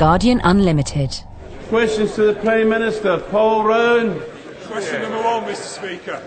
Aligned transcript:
Guardian 0.00 0.40
Unlimited. 0.44 1.14
Questions 1.68 2.14
to 2.14 2.22
the 2.22 2.32
Prime 2.40 2.70
Minister. 2.70 3.18
Paul 3.18 3.64
Rowen. 3.64 4.18
Question 4.62 5.02
number 5.02 5.18
one, 5.18 5.44
Mr. 5.44 5.56
Speaker. 5.56 6.22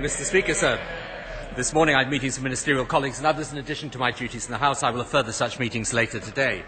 Mr. 0.00 0.24
Speaker, 0.24 0.54
sir. 0.54 0.80
This 1.54 1.72
morning 1.72 1.94
I 1.94 2.00
had 2.00 2.10
meetings 2.10 2.36
with 2.36 2.42
ministerial 2.42 2.84
colleagues 2.84 3.18
and 3.18 3.28
others 3.28 3.52
in 3.52 3.58
addition 3.58 3.90
to 3.90 3.98
my 3.98 4.10
duties 4.10 4.46
in 4.46 4.50
the 4.50 4.58
House. 4.58 4.82
I 4.82 4.90
will 4.90 5.02
have 5.02 5.08
further 5.08 5.30
such 5.30 5.60
meetings 5.60 5.92
later 5.92 6.18
today. 6.18 6.64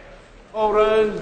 Paul 0.53 0.75
Rowen. 0.75 1.19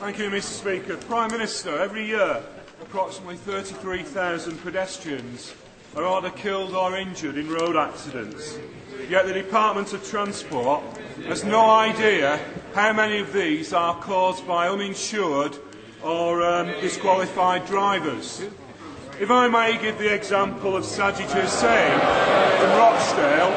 Thank 0.00 0.18
you, 0.18 0.28
Mr. 0.28 0.42
Speaker. 0.42 0.98
Prime 0.98 1.30
Minister, 1.30 1.78
every 1.78 2.04
year 2.04 2.42
approximately 2.82 3.36
33,000 3.36 4.58
pedestrians 4.58 5.54
are 5.96 6.04
either 6.04 6.28
killed 6.28 6.74
or 6.74 6.94
injured 6.94 7.38
in 7.38 7.48
road 7.48 7.74
accidents. 7.74 8.58
Yet 9.08 9.24
the 9.24 9.32
Department 9.32 9.94
of 9.94 10.06
Transport 10.06 10.82
has 11.26 11.42
no 11.42 11.70
idea 11.70 12.38
how 12.76 12.92
many 12.92 13.20
of 13.20 13.32
these 13.32 13.72
are 13.72 13.94
caused 14.02 14.46
by 14.46 14.68
uninsured 14.68 15.56
or 16.04 16.42
um, 16.42 16.66
disqualified 16.82 17.64
drivers. 17.64 18.42
If 19.18 19.30
I 19.30 19.48
may 19.48 19.78
give 19.80 19.96
the 19.98 20.12
example 20.12 20.76
of 20.76 20.84
Sajid 20.84 21.30
Hussain 21.30 21.98
from 22.60 22.70
Rochdale, 22.76 23.50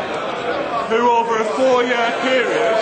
who 0.88 1.10
over 1.10 1.36
a 1.36 1.44
four-year 1.44 2.12
period 2.22 2.80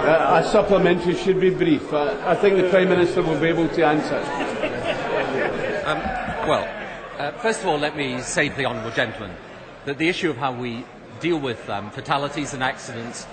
Uh, 0.00 0.42
a 0.42 0.50
supplementary 0.50 1.14
should 1.14 1.40
be 1.40 1.50
brief. 1.50 1.92
Uh, 1.92 2.16
I 2.26 2.34
think 2.34 2.56
the 2.56 2.68
Prime 2.68 2.88
Minister 2.88 3.22
will 3.22 3.38
be 3.38 3.46
able 3.46 3.68
to 3.68 3.86
answer. 3.86 4.18
Well, 6.48 6.66
uh, 7.18 7.30
first 7.38 7.60
of 7.60 7.68
all, 7.68 7.78
let 7.78 7.96
me 7.96 8.20
say 8.20 8.48
to 8.48 8.56
the 8.56 8.66
Honourable 8.66 8.90
Gentleman 8.90 9.36
that 9.84 9.96
the 9.98 10.08
issue 10.08 10.30
of 10.30 10.38
how 10.38 10.50
we 10.52 10.84
deal 11.20 11.38
with 11.38 11.70
um, 11.70 11.92
fatalities 11.92 12.52
and 12.52 12.64
accidents 12.64 13.28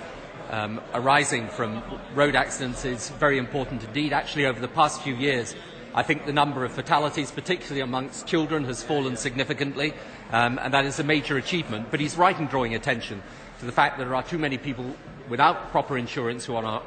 um, 0.50 0.82
arising 0.94 1.48
from 1.48 1.84
road 2.16 2.36
accidents 2.36 2.86
is 2.86 3.10
very 3.12 3.38
important 3.38 3.84
indeed. 3.84 4.14
Actually, 4.14 4.46
over 4.46 4.60
the 4.60 4.68
past 4.68 5.02
few 5.02 5.16
years, 5.16 5.56
I 5.94 6.04
think 6.04 6.26
the 6.26 6.34
number 6.34 6.64
of 6.64 6.72
fatalities, 6.72 7.32
particularly 7.32 7.82
amongst 7.82 8.28
children, 8.28 8.64
has 8.66 8.84
fallen 8.84 9.18
significantly, 9.18 9.94
um, 10.32 10.60
and 10.62 10.74
that 10.74 10.86
is 10.86 11.00
a 11.00 11.04
major 11.04 11.38
achievement. 11.38 11.88
But 11.90 12.00
he's 12.00 12.18
right 12.18 12.38
in 12.38 12.46
drawing 12.48 12.76
attention 12.76 13.24
to 13.60 13.66
the 13.66 13.72
fact 13.72 13.98
that 13.98 14.06
there 14.06 14.16
are 14.16 14.24
too 14.24 14.38
many 14.38 14.58
people 14.58 14.96
without 15.28 15.72
proper 15.72 15.98
insurance 15.98 16.46
who 16.46 16.54
are 16.56 16.64
on 16.64 16.66
our, 16.66 16.84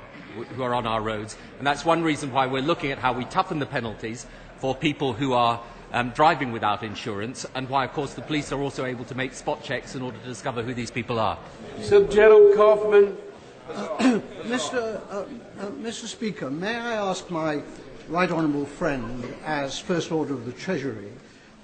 who 0.55 0.63
are 0.63 0.75
on 0.75 0.87
our 0.87 1.03
roads, 1.03 1.37
and 1.59 1.67
that's 1.67 1.85
one 1.85 2.03
reason 2.03 2.33
why 2.33 2.47
we're 2.47 2.63
looking 2.63 2.93
at 2.93 2.99
how 2.99 3.13
we 3.13 3.25
toughen 3.25 3.59
the 3.59 3.67
penalties 3.67 4.27
for 4.59 4.75
people 4.75 5.13
who 5.13 5.33
are 5.33 5.61
um, 5.93 6.11
driving 6.11 6.53
without 6.53 6.83
insurance, 6.83 7.45
and 7.55 7.69
why, 7.69 7.85
of 7.85 7.93
course, 7.93 8.15
the 8.15 8.23
police 8.23 8.53
are 8.53 8.61
also 8.61 8.85
able 8.85 9.05
to 9.07 9.17
make 9.17 9.35
spot 9.35 9.63
checks 9.65 9.97
in 9.97 10.03
order 10.03 10.19
to 10.19 10.27
discover 10.27 10.63
who 10.63 10.73
these 10.73 10.91
people 10.91 11.19
are. 11.19 11.37
Sir 11.83 12.07
Gerald 12.07 12.55
Kaufman. 12.55 13.17
Mr. 14.45 15.01
Uh, 15.11 15.25
uh, 15.61 15.67
Mr. 15.83 16.07
Speaker, 16.07 16.51
may 16.51 16.75
I 16.75 16.95
ask 16.97 17.31
my 17.31 17.63
right 18.09 18.31
honourable 18.31 18.67
friend, 18.67 19.25
as 19.45 19.79
First 19.79 20.11
Lord 20.11 20.31
of 20.31 20.47
the 20.47 20.53
Treasury, 20.53 21.13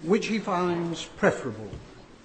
which 0.03 0.27
he 0.27 0.39
finds 0.39 1.05
preferable? 1.05 1.71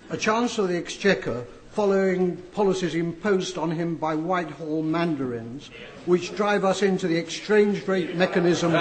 A 0.09 0.17
Chancellor 0.17 0.65
of 0.65 0.71
the 0.71 0.77
Exchequer 0.77 1.45
following 1.71 2.35
policies 2.53 2.95
imposed 2.95 3.57
on 3.57 3.71
him 3.71 3.95
by 3.95 4.13
Whitehall 4.13 4.83
mandarins, 4.83 5.69
which 6.05 6.35
drive 6.35 6.65
us 6.65 6.81
into 6.81 7.07
the 7.07 7.15
exchange 7.15 7.87
rate 7.87 8.15
mechanism 8.15 8.75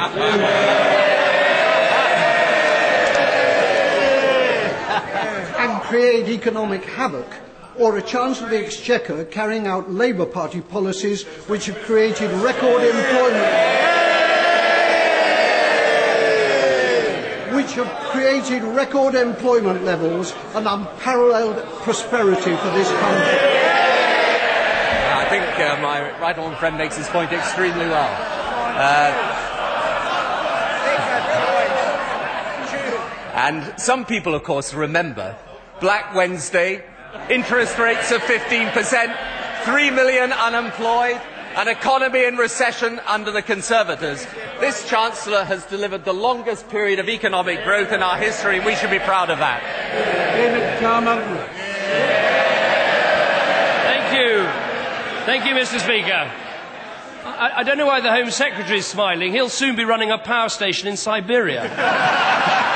and 5.58 5.82
create 5.82 6.28
economic 6.28 6.84
havoc, 6.84 7.32
or 7.78 7.96
a 7.96 8.02
Chancellor 8.02 8.46
of 8.46 8.50
the 8.50 8.58
Exchequer 8.58 9.24
carrying 9.24 9.66
out 9.66 9.90
Labour 9.90 10.26
Party 10.26 10.60
policies 10.60 11.24
which 11.48 11.66
have 11.66 11.78
created 11.82 12.30
record 12.42 12.82
employment. 12.82 13.46
Which 17.54 17.72
have 17.74 17.88
created 18.10 18.62
record 18.62 19.14
employment 19.14 19.84
levels 19.84 20.34
and 20.54 20.66
unparalleled 20.66 21.62
prosperity 21.82 22.56
for 22.56 22.70
this 22.70 22.88
country. 22.88 23.38
I 25.12 25.26
think 25.28 25.44
uh, 25.60 25.80
my 25.80 26.18
right 26.20 26.36
honourable 26.36 26.56
friend 26.58 26.76
makes 26.76 26.96
his 26.96 27.08
point 27.08 27.32
extremely 27.32 27.86
well. 27.86 28.10
Uh, 28.76 29.12
and 33.34 33.80
some 33.80 34.04
people, 34.04 34.34
of 34.34 34.42
course, 34.42 34.74
remember 34.74 35.36
Black 35.80 36.14
Wednesday, 36.14 36.84
interest 37.28 37.78
rates 37.78 38.10
of 38.12 38.20
15%, 38.22 39.64
3 39.64 39.90
million 39.90 40.32
unemployed, 40.32 41.20
an 41.56 41.68
economy 41.68 42.24
in 42.24 42.36
recession 42.36 43.00
under 43.06 43.30
the 43.30 43.42
Conservatives. 43.42 44.26
This 44.60 44.88
Chancellor 44.88 45.44
has 45.44 45.64
delivered 45.66 46.04
the 46.04 46.12
longest 46.12 46.68
period 46.68 46.98
of 46.98 47.08
economic 47.08 47.64
growth 47.64 47.92
in 47.92 48.02
our 48.02 48.16
history. 48.16 48.60
We 48.60 48.74
should 48.76 48.90
be 48.90 49.00
proud 49.00 49.30
of 49.30 49.38
that. 49.38 49.60
David 50.34 50.78
Cameron. 50.78 51.38
Thank 53.84 54.14
you. 54.16 54.44
Thank 55.26 55.44
you, 55.44 55.54
Mr. 55.54 55.80
Speaker. 55.80 56.30
I, 57.24 57.52
I 57.56 57.62
don't 57.64 57.78
know 57.78 57.86
why 57.86 58.00
the 58.00 58.10
Home 58.10 58.30
Secretary 58.30 58.78
is 58.78 58.86
smiling. 58.86 59.32
He'll 59.32 59.48
soon 59.48 59.76
be 59.76 59.84
running 59.84 60.10
a 60.10 60.18
power 60.18 60.48
station 60.48 60.88
in 60.88 60.96
Siberia. 60.96 61.62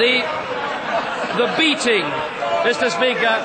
the, 0.00 0.24
the 1.40 1.54
beating, 1.56 2.02
Mr. 2.68 2.90
Speaker, 2.90 3.36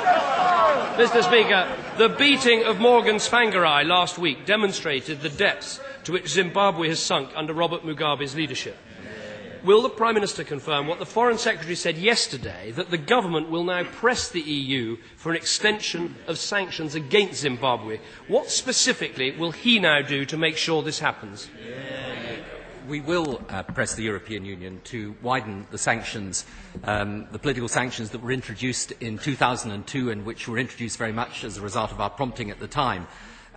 Mr. 1.01 1.23
Speaker, 1.23 1.65
the 1.97 2.09
beating 2.09 2.63
of 2.65 2.77
Morgan 2.77 3.15
Tsvangirai 3.15 3.85
last 3.85 4.17
week 4.17 4.45
demonstrated 4.45 5.21
the 5.21 5.29
depths 5.29 5.79
to 6.03 6.11
which 6.11 6.27
Zimbabwe 6.27 6.89
has 6.89 6.99
sunk 7.01 7.29
under 7.37 7.53
Robert 7.53 7.83
Mugabe's 7.85 8.35
leadership. 8.35 8.75
Will 9.63 9.81
the 9.81 9.89
Prime 9.89 10.13
Minister 10.13 10.43
confirm 10.43 10.87
what 10.87 10.99
the 10.99 11.05
Foreign 11.05 11.37
Secretary 11.37 11.75
said 11.75 11.97
yesterday 11.97 12.71
that 12.71 12.91
the 12.91 12.97
government 12.97 13.49
will 13.49 13.63
now 13.63 13.83
press 13.85 14.27
the 14.27 14.41
EU 14.41 14.97
for 15.15 15.29
an 15.31 15.37
extension 15.37 16.15
of 16.27 16.37
sanctions 16.37 16.95
against 16.95 17.39
Zimbabwe? 17.41 17.99
What 18.27 18.49
specifically 18.51 19.31
will 19.31 19.51
he 19.51 19.79
now 19.79 20.01
do 20.01 20.25
to 20.25 20.35
make 20.37 20.57
sure 20.57 20.83
this 20.83 20.99
happens? 20.99 21.49
We 22.87 23.01
will 23.01 23.41
uh, 23.49 23.63
press 23.63 23.95
the 23.95 24.03
European 24.03 24.45
Union 24.45 24.81
to 24.85 25.15
widen 25.21 25.65
the 25.71 25.77
sanctions, 25.77 26.45
um, 26.83 27.27
the 27.31 27.39
political 27.39 27.67
sanctions 27.67 28.09
that 28.11 28.21
were 28.21 28.31
introduced 28.31 28.91
in 29.01 29.17
2002 29.17 30.11
and 30.11 30.25
which 30.25 30.47
were 30.47 30.57
introduced 30.57 30.97
very 30.97 31.11
much 31.11 31.43
as 31.43 31.57
a 31.57 31.61
result 31.61 31.91
of 31.91 31.99
our 31.99 32.09
prompting 32.09 32.51
at 32.51 32.59
the 32.59 32.67
time. 32.67 33.07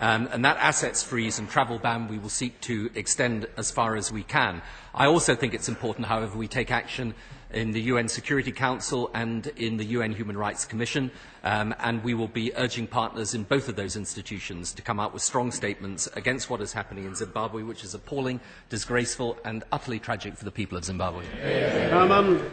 Um, 0.00 0.28
and 0.32 0.44
that 0.44 0.56
assets 0.58 1.02
freeze 1.02 1.38
and 1.38 1.48
travel 1.48 1.78
ban 1.78 2.08
we 2.08 2.18
will 2.18 2.28
seek 2.28 2.60
to 2.62 2.90
extend 2.94 3.46
as 3.56 3.70
far 3.70 3.96
as 3.96 4.12
we 4.12 4.22
can. 4.22 4.62
I 4.94 5.06
also 5.06 5.34
think 5.34 5.54
it's 5.54 5.68
important, 5.68 6.06
however, 6.06 6.36
we 6.38 6.48
take 6.48 6.70
action 6.70 7.14
in 7.52 7.72
the 7.72 7.80
UN 7.82 8.08
Security 8.08 8.52
Council 8.52 9.10
and 9.14 9.46
in 9.56 9.76
the 9.76 9.84
UN 9.84 10.12
Human 10.12 10.36
Rights 10.36 10.64
Commission, 10.64 11.10
um, 11.44 11.74
and 11.78 12.04
we 12.04 12.14
will 12.14 12.28
be 12.28 12.52
urging 12.56 12.86
partners 12.86 13.34
in 13.34 13.44
both 13.44 13.68
of 13.68 13.76
those 13.76 13.96
institutions 13.96 14.72
to 14.74 14.82
come 14.82 15.00
out 15.00 15.14
with 15.14 15.22
strong 15.22 15.50
statements 15.50 16.08
against 16.14 16.50
what 16.50 16.60
is 16.60 16.72
happening 16.72 17.04
in 17.04 17.14
Zimbabwe, 17.14 17.62
which 17.62 17.84
is 17.84 17.94
appalling, 17.94 18.40
disgraceful, 18.68 19.38
and 19.44 19.64
utterly 19.72 19.98
tragic 19.98 20.36
for 20.36 20.44
the 20.44 20.50
people 20.50 20.76
of 20.76 20.84
Zimbabwe. 20.84 21.24
Cameron. 21.90 22.50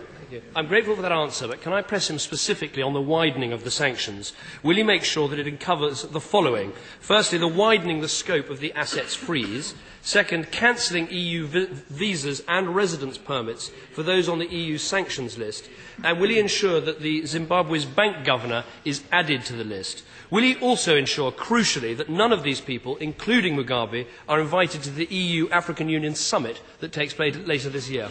I'm 0.56 0.68
grateful 0.68 0.96
for 0.96 1.02
that 1.02 1.12
answer, 1.12 1.48
but 1.48 1.62
can 1.62 1.74
I 1.74 1.82
press 1.82 2.10
him 2.10 2.20
specifically 2.20 2.82
on 2.82 2.94
the 2.94 3.02
widening 3.02 3.54
of 3.54 3.64
the 3.64 3.72
sanctions? 3.72 4.34
Will 4.64 4.76
he 4.76 4.84
make 4.84 5.04
sure 5.04 5.28
that 5.28 5.40
it 5.40 5.60
covers 5.60 6.04
the 6.04 6.20
following? 6.20 6.74
Firstly, 7.00 7.38
the 7.38 7.48
widening 7.48 8.02
the 8.02 8.08
scope 8.08 8.50
of 8.50 8.60
the 8.60 8.74
assets 8.74 9.14
freeze. 9.16 9.74
Second, 10.02 10.52
cancelling 10.52 11.08
EU 11.10 11.48
vi- 11.48 11.66
visas 11.90 12.44
and 12.48 12.76
residence 12.76 13.18
permits 13.18 13.72
for 13.94 14.04
those 14.04 14.30
on 14.30 14.40
the 14.40 14.46
EU 14.48 14.78
sanctions 14.78 15.38
list. 15.38 15.68
And 16.04 16.20
will 16.20 16.30
he 16.30 16.40
ensure 16.40 16.80
that 16.82 17.00
the 17.02 17.26
Zimbabwe's 17.26 17.86
bank 17.86 18.24
governor 18.26 18.64
is 18.84 19.04
added 19.12 19.46
to 19.46 19.54
the 19.54 19.64
list? 19.64 20.04
Will 20.30 20.44
he 20.44 20.56
also 20.58 20.96
ensure, 20.96 21.32
crucially, 21.32 21.96
that 21.98 22.10
none 22.10 22.32
of 22.34 22.44
these 22.44 22.62
people, 22.62 22.98
including 22.98 23.56
Mugabe, 23.56 24.06
are 24.30 24.40
invited 24.42 24.84
to 24.84 24.92
the 24.92 25.06
EU 25.06 25.50
African 25.50 25.90
Union 25.90 26.14
summit 26.16 26.62
that 26.80 26.92
takes 26.92 27.14
place 27.14 27.36
later 27.38 27.70
this 27.70 27.90
year? 27.90 28.10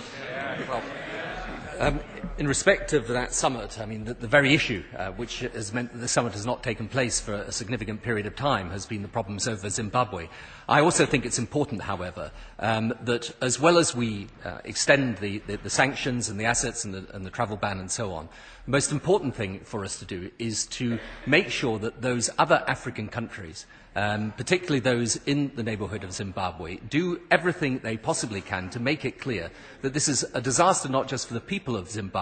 Um, 1.81 2.01
in 2.39 2.49
respect 2.49 2.93
of 2.93 3.09
that 3.09 3.33
summit, 3.33 3.81
I 3.81 3.87
mean, 3.87 4.05
the, 4.05 4.15
the 4.15 4.27
very 4.27 4.55
issue 4.55 4.83
uh, 4.97 5.11
which 5.13 5.41
has 5.41 5.73
meant 5.73 5.93
that 5.93 5.99
the 5.99 6.09
summit 6.09 6.33
has 6.33 6.47
not 6.47 6.63
taken 6.63 6.89
place 6.89 7.21
for 7.21 7.35
a 7.35 7.53
significant 7.53 8.03
period 8.03 8.27
of 8.27 8.37
time 8.37 8.71
has 8.71 8.87
been 8.87 9.03
the 9.03 9.09
problems 9.09 9.49
over 9.49 9.69
Zimbabwe. 9.69 10.29
I 10.69 10.81
also 10.81 11.07
think 11.07 11.25
it's 11.27 11.39
important, 11.39 11.83
however, 11.83 12.31
um, 12.59 12.95
that 13.03 13.35
as 13.43 13.61
well 13.61 13.79
as 13.79 13.95
we 13.95 14.29
uh, 14.45 14.59
extend 14.65 15.19
the, 15.19 15.39
the, 15.47 15.57
the 15.57 15.71
sanctions 15.71 16.29
and 16.29 16.39
the 16.39 16.45
assets 16.45 16.85
and 16.85 16.95
the, 16.95 17.07
and 17.15 17.25
the 17.25 17.31
travel 17.31 17.57
ban 17.57 17.79
and 17.79 17.91
so 17.91 18.13
on, 18.13 18.29
the 18.65 18.71
most 18.71 18.93
important 18.93 19.35
thing 19.35 19.61
for 19.61 19.85
us 19.85 19.99
to 19.99 20.05
do 20.05 20.31
is 20.39 20.67
to 20.67 20.99
make 21.27 21.51
sure 21.51 21.79
that 21.79 22.03
those 22.03 22.31
other 22.39 22.65
African 22.67 23.09
countries 23.09 23.67
um, 23.97 24.33
particularly 24.37 24.81
those 24.81 25.17
in 25.27 25.53
the 25.55 25.63
neighbourhood 25.63 26.05
of 26.05 26.13
Zimbabwe, 26.13 26.77
do 26.77 27.21
everything 27.31 27.79
they 27.79 27.97
possibly 27.97 28.41
can 28.41 28.71
to 28.71 28.81
make 28.81 29.05
it 29.05 29.21
clear 29.21 29.51
that 29.83 29.93
this 29.95 30.09
is 30.09 30.25
a 30.35 30.41
disaster 30.41 30.89
not 30.89 31.09
just 31.09 31.29
for 31.29 31.35
the 31.35 31.41
people 31.41 31.77
of 31.77 31.91
Zimbabwe, 31.91 32.14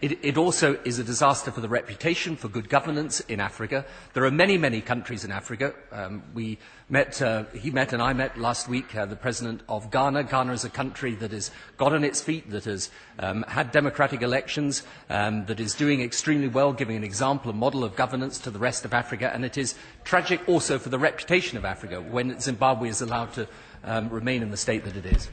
it, 0.00 0.18
it 0.22 0.36
also 0.36 0.78
is 0.84 0.98
a 0.98 1.04
disaster 1.04 1.50
for 1.50 1.60
the 1.60 1.68
reputation, 1.68 2.36
for 2.36 2.48
good 2.48 2.68
governance 2.68 3.20
in 3.20 3.40
Africa. 3.40 3.84
There 4.14 4.24
are 4.24 4.30
many, 4.30 4.56
many 4.56 4.80
countries 4.80 5.24
in 5.24 5.30
Africa. 5.30 5.74
Um, 5.92 6.22
we 6.34 6.58
met, 6.88 7.20
uh, 7.20 7.44
he 7.52 7.70
met 7.70 7.92
and 7.92 8.00
I 8.00 8.12
met 8.14 8.38
last 8.38 8.68
week 8.68 8.94
uh, 8.96 9.04
the 9.06 9.16
president 9.16 9.60
of 9.68 9.90
Ghana. 9.90 10.24
Ghana 10.24 10.52
is 10.52 10.64
a 10.64 10.70
country 10.70 11.14
that 11.16 11.32
has 11.32 11.50
got 11.76 11.92
on 11.92 12.04
its 12.04 12.22
feet, 12.22 12.50
that 12.50 12.64
has 12.64 12.90
um, 13.18 13.42
had 13.48 13.70
democratic 13.70 14.22
elections, 14.22 14.82
um, 15.10 15.44
that 15.46 15.60
is 15.60 15.74
doing 15.74 16.00
extremely 16.00 16.48
well, 16.48 16.72
giving 16.72 16.96
an 16.96 17.04
example, 17.04 17.50
a 17.50 17.54
model 17.54 17.84
of 17.84 17.96
governance 17.96 18.38
to 18.38 18.50
the 18.50 18.58
rest 18.58 18.84
of 18.84 18.94
Africa. 18.94 19.30
And 19.34 19.44
it 19.44 19.58
is 19.58 19.74
tragic 20.04 20.40
also 20.48 20.78
for 20.78 20.88
the 20.88 20.98
reputation 20.98 21.58
of 21.58 21.64
Africa 21.64 22.00
when 22.00 22.40
Zimbabwe 22.40 22.88
is 22.88 23.02
allowed 23.02 23.32
to 23.34 23.46
um, 23.84 24.08
remain 24.08 24.42
in 24.42 24.50
the 24.50 24.56
state 24.56 24.84
that 24.84 24.96
it 24.96 25.06
is. 25.06 25.28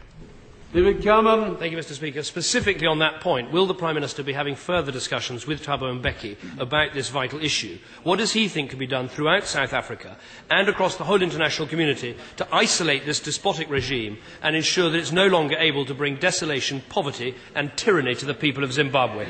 David 0.76 1.02
Cameron. 1.02 1.56
Thank 1.56 1.72
you, 1.72 1.78
Mr. 1.78 1.94
Speaker. 1.94 2.22
Specifically 2.22 2.86
on 2.86 3.00
that 3.00 3.22
point, 3.22 3.50
will 3.50 3.66
the 3.66 3.74
Prime 3.74 3.96
Minister 3.96 4.24
be 4.24 4.34
having 4.34 4.58
further 4.58 4.92
discussions 4.92 5.48
with 5.48 5.64
Thabo 5.64 5.98
Mbeki 6.02 6.36
about 6.60 6.94
this 6.94 7.08
vital 7.08 7.42
issue? 7.42 7.80
What 8.04 8.18
does 8.18 8.34
he 8.34 8.50
think 8.50 8.72
can 8.72 8.80
be 8.80 8.86
done 8.86 9.08
throughout 9.08 9.46
South 9.46 9.72
Africa 9.72 10.18
and 10.52 10.68
across 10.68 10.98
the 10.98 11.06
whole 11.06 11.22
international 11.22 11.70
community 11.70 12.18
to 12.36 12.48
isolate 12.54 13.06
this 13.06 13.22
despotic 13.22 13.70
regime 13.70 14.18
and 14.42 14.54
ensure 14.54 14.90
that 14.90 14.98
it's 14.98 15.14
no 15.14 15.28
longer 15.28 15.56
able 15.56 15.86
to 15.86 15.94
bring 15.94 16.18
desolation, 16.18 16.84
poverty 16.90 17.36
and 17.56 17.78
tyranny 17.78 18.14
to 18.14 18.26
the 18.26 18.34
people 18.34 18.66
of 18.66 18.74
Zimbabwe? 18.74 19.26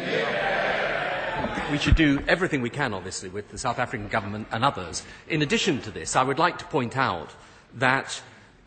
We 1.71 1.77
should 1.77 1.95
do 1.95 2.23
everything 2.27 2.63
we 2.63 2.71
can, 2.71 2.91
obviously, 2.91 3.29
with 3.29 3.51
the 3.51 3.59
South 3.59 3.77
African 3.77 4.07
government 4.07 4.47
and 4.51 4.65
others. 4.65 5.03
In 5.27 5.43
addition 5.43 5.79
to 5.83 5.91
this, 5.91 6.15
I 6.15 6.23
would 6.23 6.39
like 6.39 6.57
to 6.57 6.65
point 6.65 6.97
out 6.97 7.29
that 7.75 8.19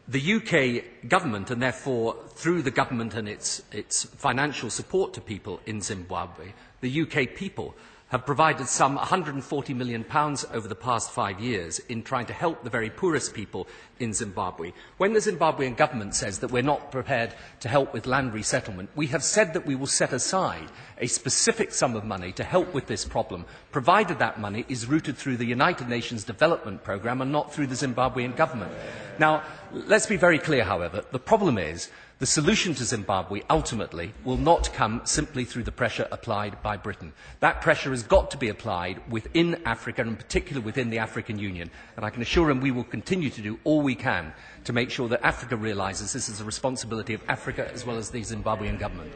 the 0.08 0.34
UK 0.34 1.08
government, 1.08 1.50
and 1.50 1.62
therefore 1.62 2.16
through 2.34 2.62
the 2.62 2.70
government 2.70 3.14
and 3.14 3.28
its, 3.28 3.62
its 3.72 4.04
financial 4.04 4.70
support 4.70 5.12
to 5.14 5.20
people 5.20 5.60
in 5.66 5.82
Zimbabwe, 5.82 6.52
the 6.80 7.02
UK 7.02 7.34
people 7.36 7.74
have 8.08 8.24
provided 8.24 8.66
some 8.66 8.96
£140 8.96 9.76
million 9.76 10.04
over 10.52 10.66
the 10.66 10.74
past 10.74 11.10
five 11.10 11.38
years 11.40 11.78
in 11.90 12.02
trying 12.02 12.26
to 12.26 12.32
help 12.32 12.64
the 12.64 12.70
very 12.70 12.88
poorest 12.88 13.34
people 13.34 13.68
in 14.00 14.14
Zimbabwe. 14.14 14.72
When 14.96 15.12
the 15.12 15.20
Zimbabwean 15.20 15.76
government 15.76 16.14
says 16.14 16.38
that 16.38 16.50
we're 16.50 16.62
not 16.62 16.90
prepared 16.90 17.34
to 17.60 17.68
help 17.68 17.92
with 17.92 18.06
land 18.06 18.32
resettlement, 18.32 18.88
we 18.96 19.08
have 19.08 19.22
said 19.22 19.52
that 19.52 19.66
we 19.66 19.74
will 19.74 19.86
set 19.86 20.12
aside 20.12 20.70
a 20.98 21.06
specific 21.06 21.72
sum 21.72 21.96
of 21.96 22.04
money 22.04 22.32
to 22.32 22.44
help 22.44 22.72
with 22.72 22.86
this 22.86 23.04
problem, 23.04 23.44
provided 23.72 24.18
that 24.20 24.40
money 24.40 24.64
is 24.68 24.86
routed 24.86 25.16
through 25.16 25.36
the 25.36 25.44
United 25.44 25.88
Nations 25.88 26.24
Development 26.24 26.82
Programme 26.82 27.20
and 27.20 27.30
not 27.30 27.52
through 27.52 27.66
the 27.66 27.74
Zimbabwean 27.74 28.34
government. 28.36 28.72
Now, 29.18 29.42
let's 29.72 30.06
be 30.06 30.16
very 30.16 30.38
clear, 30.38 30.64
however, 30.64 31.04
the 31.10 31.18
problem 31.18 31.58
is 31.58 31.90
the 32.18 32.26
solution 32.26 32.74
to 32.74 32.84
Zimbabwe 32.84 33.42
ultimately 33.48 34.12
will 34.24 34.36
not 34.36 34.72
come 34.72 35.02
simply 35.04 35.44
through 35.44 35.62
the 35.62 35.70
pressure 35.70 36.08
applied 36.10 36.60
by 36.62 36.76
Britain. 36.76 37.12
That 37.38 37.60
pressure 37.60 37.90
has 37.90 38.02
got 38.02 38.32
to 38.32 38.36
be 38.36 38.48
applied 38.48 39.00
within 39.08 39.62
Africa, 39.64 40.02
and 40.02 40.18
particularly 40.18 40.64
within 40.64 40.90
the 40.90 40.98
African 40.98 41.38
Union. 41.38 41.70
And 41.96 42.04
I 42.04 42.10
can 42.10 42.22
assure 42.22 42.50
him 42.50 42.60
we 42.60 42.72
will 42.72 42.82
continue 42.82 43.30
to 43.30 43.40
do 43.40 43.60
all 43.62 43.82
we 43.82 43.94
can 43.94 44.32
to 44.64 44.72
make 44.72 44.90
sure 44.90 45.08
that 45.08 45.24
Africa 45.24 45.56
realises 45.56 46.12
this 46.12 46.28
is 46.28 46.40
a 46.40 46.44
responsibility 46.44 47.14
of 47.14 47.22
Africa 47.28 47.70
as 47.72 47.86
well 47.86 47.96
as 47.96 48.10
the 48.10 48.22
Zimbabwean 48.22 48.80
government. 48.80 49.12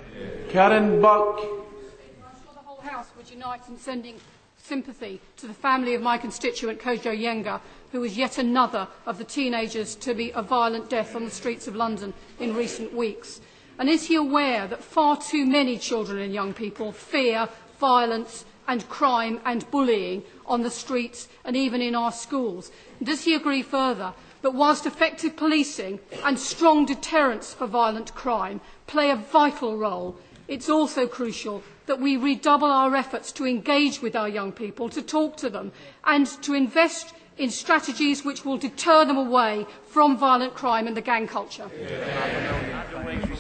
Karen 0.51 1.03
Buck. 1.03 1.41
I'm 1.41 1.45
sure 1.45 2.55
the 2.55 2.61
whole 2.61 2.81
House 2.83 3.09
would 3.17 3.29
unite 3.29 3.63
in 3.69 3.79
sending 3.79 4.15
sympathy 4.59 5.21
to 5.39 5.49
the 5.49 5.55
family 5.55 5.95
of 5.95 6.03
my 6.03 6.17
constituent 6.17 6.79
Kodjo 6.79 7.13
Yenga, 7.13 7.61
who 7.91 8.01
was 8.01 8.17
yet 8.17 8.39
another 8.39 8.87
of 9.07 9.19
the 9.19 9.25
teenagers 9.25 9.97
to 9.97 10.15
be 10.15 10.31
a 10.31 10.43
violent 10.43 10.89
death 10.89 11.17
on 11.17 11.25
the 11.25 11.31
streets 11.33 11.67
of 11.67 11.75
London 11.75 12.15
in 12.43 12.55
recent 12.57 12.93
weeks. 12.93 13.41
And 13.79 13.89
is 13.89 14.07
he 14.07 14.17
aware 14.17 14.67
that 14.67 14.85
far 14.85 15.17
too 15.17 15.47
many 15.47 15.79
children 15.79 16.19
and 16.19 16.35
young 16.35 16.53
people 16.53 16.93
fear 16.93 17.49
violence 17.79 18.45
and 18.69 18.89
crime 18.89 19.41
and 19.45 19.69
bullying 19.71 20.23
on 20.47 20.63
the 20.63 20.71
streets 20.71 21.29
and 21.45 21.57
even 21.57 21.81
in 21.81 21.95
our 21.95 22.13
schools? 22.13 22.71
And 22.99 23.07
does 23.07 23.25
he 23.25 23.35
agree 23.35 23.63
further 23.63 24.13
that 24.43 24.55
whilst 24.55 24.87
effective 24.87 25.37
policing 25.37 26.01
and 26.25 26.39
strong 26.39 26.85
deterrence 26.85 27.55
for 27.55 27.67
violent 27.67 28.15
crime 28.15 28.61
play 28.87 29.11
a 29.11 29.17
vital 29.17 29.77
role, 29.77 30.17
it's 30.49 30.69
also 30.69 31.07
crucial 31.07 31.63
that 31.87 32.01
we 32.01 32.17
redouble 32.17 32.71
our 32.71 32.95
efforts 32.95 33.33
to 33.33 33.47
engage 33.47 34.03
with 34.03 34.15
our 34.15 34.29
young 34.29 34.53
people, 34.53 34.89
to 34.89 35.03
talk 35.03 35.37
to 35.37 35.51
them, 35.51 35.73
and 36.05 36.27
to 36.43 36.55
invest 36.55 37.15
in 37.39 37.51
strategies 37.51 38.25
which 38.25 38.45
will 38.45 38.59
deter 38.59 39.05
them 39.05 39.17
away 39.17 39.67
from 39.87 40.17
violent 40.17 40.55
crime 40.55 40.87
and 40.87 40.97
the 40.97 41.01
gang 41.01 41.27
culture. 41.27 41.69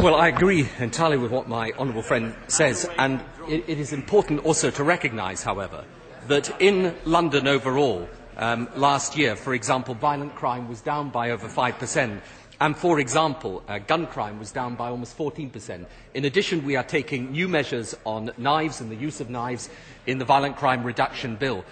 Well, 0.01 0.15
I 0.15 0.29
agree 0.29 0.69
entirely 0.79 1.19
with 1.19 1.31
what 1.31 1.49
my 1.49 1.73
honourable 1.73 2.03
friend 2.03 2.35
says, 2.49 2.89
and 2.99 3.21
it, 3.49 3.65
it 3.69 3.79
is 3.79 3.93
important 3.93 4.45
also 4.45 4.71
to 4.71 4.85
recognise, 4.85 5.43
however, 5.43 5.85
that 6.29 6.61
in 6.61 6.95
London 7.05 7.47
overall, 7.47 8.09
um, 8.37 8.69
last 8.77 9.17
year, 9.17 9.37
for 9.37 9.55
example, 9.55 9.95
violent 9.95 10.35
crime 10.35 10.69
was 10.69 10.81
down 10.81 11.11
by 11.11 11.31
over 11.31 11.49
5%. 11.49 12.21
And 12.61 12.77
for 12.77 13.01
example, 13.01 13.63
uh, 13.67 13.79
gun 13.79 14.07
crime 14.07 14.39
was 14.39 14.53
down 14.53 14.77
by 14.77 14.89
almost 14.89 15.19
14%. 15.19 15.85
In 16.15 16.25
addition, 16.25 16.65
we 16.65 16.77
are 16.77 16.85
taking 16.85 17.33
new 17.33 17.49
measures 17.49 17.97
on 18.05 18.31
knives 18.39 18.81
and 18.81 18.91
the 18.91 18.97
use 18.97 19.21
of 19.21 19.29
knives 19.29 19.69
in 20.07 20.19
the 20.19 20.25
Violent 20.25 20.57
Crime 20.57 20.85
Reduction 20.85 21.35
Bill. 21.37 21.65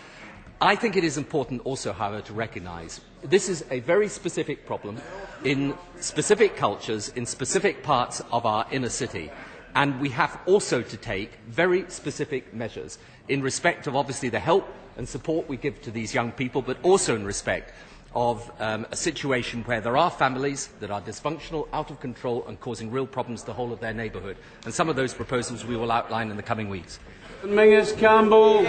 I 0.63 0.77
think 0.77 0.97
it 0.97 1.05
is 1.05 1.17
important 1.17 1.63
also, 1.65 1.91
however, 1.91 2.21
to 2.21 2.35
recognise 2.35 3.01
this 3.23 3.49
is 3.49 3.65
a 3.71 3.81
very 3.81 4.09
specific 4.09 4.67
problem 4.67 5.01
in 5.43 5.75
specific 6.01 6.55
cultures, 6.55 7.09
in 7.17 7.25
specific 7.25 7.83
parts 7.83 8.21
of 8.31 8.45
our 8.45 8.67
inner 8.71 8.91
city. 8.91 9.31
And 9.75 9.99
we 10.01 10.11
have 10.11 10.39
also 10.45 10.83
to 10.83 10.97
take 10.99 11.39
very 11.49 11.87
specific 11.89 12.53
measures 12.53 12.99
in 13.29 13.41
respect 13.41 13.87
of 13.87 13.97
obviously 13.97 14.29
the 14.29 14.39
help 14.39 14.69
and 14.99 15.09
support 15.09 15.49
we 15.49 15.57
give 15.57 15.81
to 15.83 15.91
these 15.91 16.13
young 16.13 16.31
people, 16.31 16.61
but 16.61 16.77
also 16.83 17.17
in 17.17 17.25
respect 17.25 17.73
of 18.15 18.51
um, 18.61 18.87
a 18.91 18.97
situation 18.97 19.63
where 19.65 19.81
there 19.81 19.97
are 19.97 20.11
families 20.11 20.69
that 20.81 20.91
are 20.91 21.01
dysfunctional, 21.01 21.69
out 21.73 21.91
of 21.91 22.01
control, 22.01 22.45
and 22.49 22.61
causing 22.61 22.91
real 22.91 23.07
problems 23.07 23.41
to 23.41 23.47
the 23.47 23.55
whole 23.55 23.73
of 23.73 23.81
their 23.81 23.95
neighbourhood. 23.95 24.37
And 24.67 24.75
some 24.75 24.91
of 24.91 24.97
those 24.97 25.15
proposals 25.15 25.65
we 25.65 25.77
will 25.77 25.91
outline 25.93 26.31
in 26.31 26.37
the 26.37 26.43
coming 26.43 26.69
weeks. 26.69 26.99
Menzies 27.45 27.93
Campbell. 27.93 28.67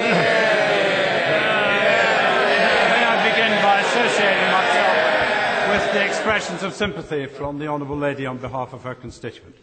Associating 3.82 4.52
myself 4.52 5.70
with 5.70 5.94
the 5.94 6.06
expressions 6.06 6.64
of 6.64 6.74
sympathy 6.74 7.26
from 7.26 7.60
the 7.60 7.68
Honourable 7.68 7.98
Lady 7.98 8.26
on 8.26 8.38
behalf 8.38 8.74
of 8.74 8.84
her 8.84 8.96
constituent. 8.96 9.56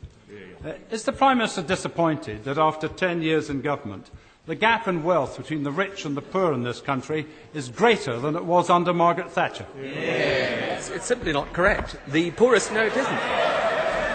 Uh, 0.64 0.72
is 0.90 1.04
the 1.04 1.12
Prime 1.12 1.38
Minister 1.38 1.62
disappointed 1.62 2.44
that 2.44 2.58
after 2.58 2.88
10 2.88 3.22
years 3.22 3.48
in 3.48 3.60
government, 3.60 4.10
the 4.46 4.54
gap 4.54 4.88
in 4.88 5.04
wealth 5.04 5.36
between 5.36 5.62
the 5.62 5.70
rich 5.70 6.04
and 6.04 6.16
the 6.16 6.22
poor 6.22 6.52
in 6.52 6.64
this 6.64 6.80
country 6.80 7.26
is 7.54 7.68
greater 7.68 8.18
than 8.18 8.34
it 8.34 8.44
was 8.44 8.70
under 8.70 8.92
Margaret 8.92 9.30
Thatcher? 9.30 9.66
Yes. 9.80 10.90
It's 10.90 11.06
simply 11.06 11.32
not 11.32 11.52
correct. 11.52 11.96
The 12.08 12.30
poorest, 12.32 12.72
no, 12.72 12.86
it 12.86 12.96
isn't. 12.96 13.20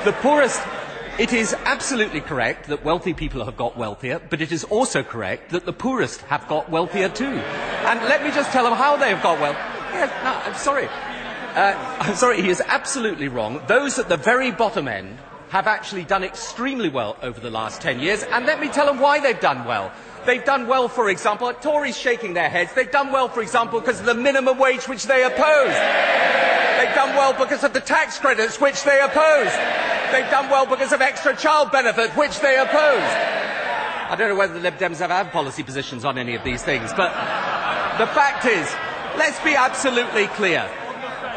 The 0.04 0.16
poorest 0.22 0.62
it 1.20 1.32
is 1.32 1.54
absolutely 1.66 2.22
correct 2.22 2.68
that 2.70 2.84
wealthy 2.84 3.13
people 3.13 3.46
have 3.46 3.56
got 3.56 3.78
wealthier, 3.78 4.20
but 4.32 4.42
it 4.42 4.51
is 4.51 4.63
also 4.63 5.04
correct 5.04 5.51
that 5.51 5.63
the 5.63 5.72
poorest 5.72 6.22
have 6.22 6.48
got 6.48 6.72
wealthier 6.72 7.08
too. 7.08 7.25
And 7.25 8.00
let 8.06 8.24
me 8.24 8.32
just 8.32 8.51
tell 8.51 8.63
them 8.63 8.74
how 8.74 8.98
they 8.98 9.10
have 9.10 9.22
got 9.22 9.39
wealth. 9.39 9.73
Yes, 9.94 10.10
no, 10.24 10.52
I'm 10.52 10.58
sorry. 10.58 10.88
Uh, 11.56 11.98
I'm 12.00 12.16
sorry, 12.16 12.42
he 12.42 12.50
is 12.50 12.62
absolutely 12.66 13.28
wrong. 13.28 13.62
Those 13.68 14.00
at 14.00 14.10
the 14.10 14.18
very 14.18 14.52
bottom 14.52 14.88
end 14.88 15.20
have 15.50 15.68
actually 15.68 16.04
done 16.04 16.24
extremely 16.24 16.90
well 16.90 17.16
over 17.22 17.40
the 17.40 17.52
last 17.52 17.80
10 17.80 18.00
years, 18.00 18.24
and 18.24 18.48
let 18.48 18.60
me 18.60 18.70
tell 18.70 18.88
them 18.88 19.00
why 19.00 19.20
they've 19.20 19.40
done 19.40 19.66
well. 19.66 19.92
They've 20.26 20.44
done 20.44 20.66
well, 20.68 20.88
for 20.88 21.10
example, 21.10 21.54
Tories 21.54 21.96
shaking 21.96 22.34
their 22.34 22.50
heads, 22.50 22.74
they've 22.74 22.90
done 22.90 23.12
well, 23.12 23.28
for 23.28 23.42
example, 23.42 23.80
because 23.80 24.00
of 24.00 24.08
the 24.08 24.16
minimum 24.16 24.58
wage 24.58 24.88
which 24.88 25.04
they 25.04 25.24
opposed. 25.24 25.78
They've 26.80 26.96
done 26.96 27.16
well 27.16 27.34
because 27.34 27.64
of 27.64 27.72
the 27.72 27.82
tax 27.82 28.18
credits 28.18 28.60
which 28.60 28.84
they 28.84 29.00
opposed. 29.00 29.56
They've 30.12 30.30
done 30.32 30.50
well 30.50 30.66
because 30.66 30.92
of 30.92 31.02
extra 31.02 31.36
child 31.36 31.72
benefit 31.72 32.10
which 32.18 32.40
they 32.40 32.58
opposed. 32.58 33.14
I 34.10 34.16
don't 34.18 34.30
know 34.30 34.36
whether 34.36 34.56
the 34.56 34.60
Lib 34.60 34.78
Dems 34.78 35.02
ever 35.02 35.14
have 35.14 35.32
policy 35.32 35.62
positions 35.62 36.04
on 36.04 36.18
any 36.18 36.34
of 36.34 36.44
these 36.44 36.64
things, 36.64 36.92
but 36.98 37.10
the 38.00 38.08
fact 38.08 38.46
is, 38.46 38.68
let's 39.17 39.39
be 39.41 39.55
absolutely 39.55 40.27
clear. 40.27 40.70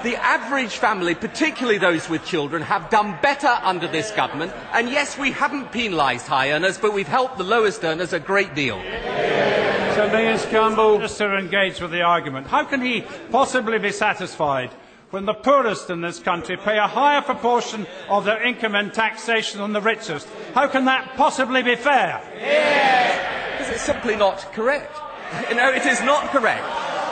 The 0.03 0.17
average 0.17 0.77
family, 0.77 1.15
particularly 1.15 1.79
those 1.79 2.09
with 2.09 2.25
children, 2.25 2.63
have 2.63 2.91
done 2.91 3.19
better 3.23 3.49
under 3.63 3.89
this 3.89 4.11
government. 4.13 4.53
And 4.73 4.89
yes, 4.89 5.19
we 5.19 5.33
haven't 5.33 5.73
penalised 5.73 6.27
high 6.27 6.53
earners, 6.53 6.79
but 6.79 6.93
we've 6.93 7.09
helped 7.09 7.39
the 7.39 7.45
lowest 7.45 7.83
earners 7.83 8.13
a 8.13 8.21
great 8.21 8.55
deal. 8.55 8.77
Sir 9.97 10.11
Menzies 10.13 10.47
Campbell. 10.51 10.99
Minister 10.99 11.37
engaged 11.37 11.81
with 11.81 11.91
the 11.91 12.03
argument. 12.03 12.47
How 12.47 12.65
can 12.65 12.83
he 12.83 13.05
possibly 13.31 13.79
be 13.79 13.91
satisfied 13.91 14.71
when 15.11 15.25
the 15.25 15.35
poorest 15.35 15.89
in 15.89 16.03
this 16.03 16.19
country 16.19 16.57
pay 16.57 16.77
a 16.77 16.87
higher 16.87 17.23
proportion 17.23 17.87
of 18.09 18.25
their 18.27 18.43
income 18.43 18.75
in 18.75 18.91
taxation 18.91 19.61
than 19.61 19.73
the 19.73 19.81
richest? 19.81 20.29
How 20.55 20.69
can 20.69 20.85
that 20.85 21.17
possibly 21.17 21.63
be 21.63 21.77
fair? 21.77 22.21
Because 23.59 23.75
it's 23.75 23.83
simply 23.83 24.17
not 24.17 24.39
correct. 24.53 24.95
No, 25.53 25.73
it 25.73 25.85
is 25.85 26.01
not 26.03 26.29
correct. 26.29 26.65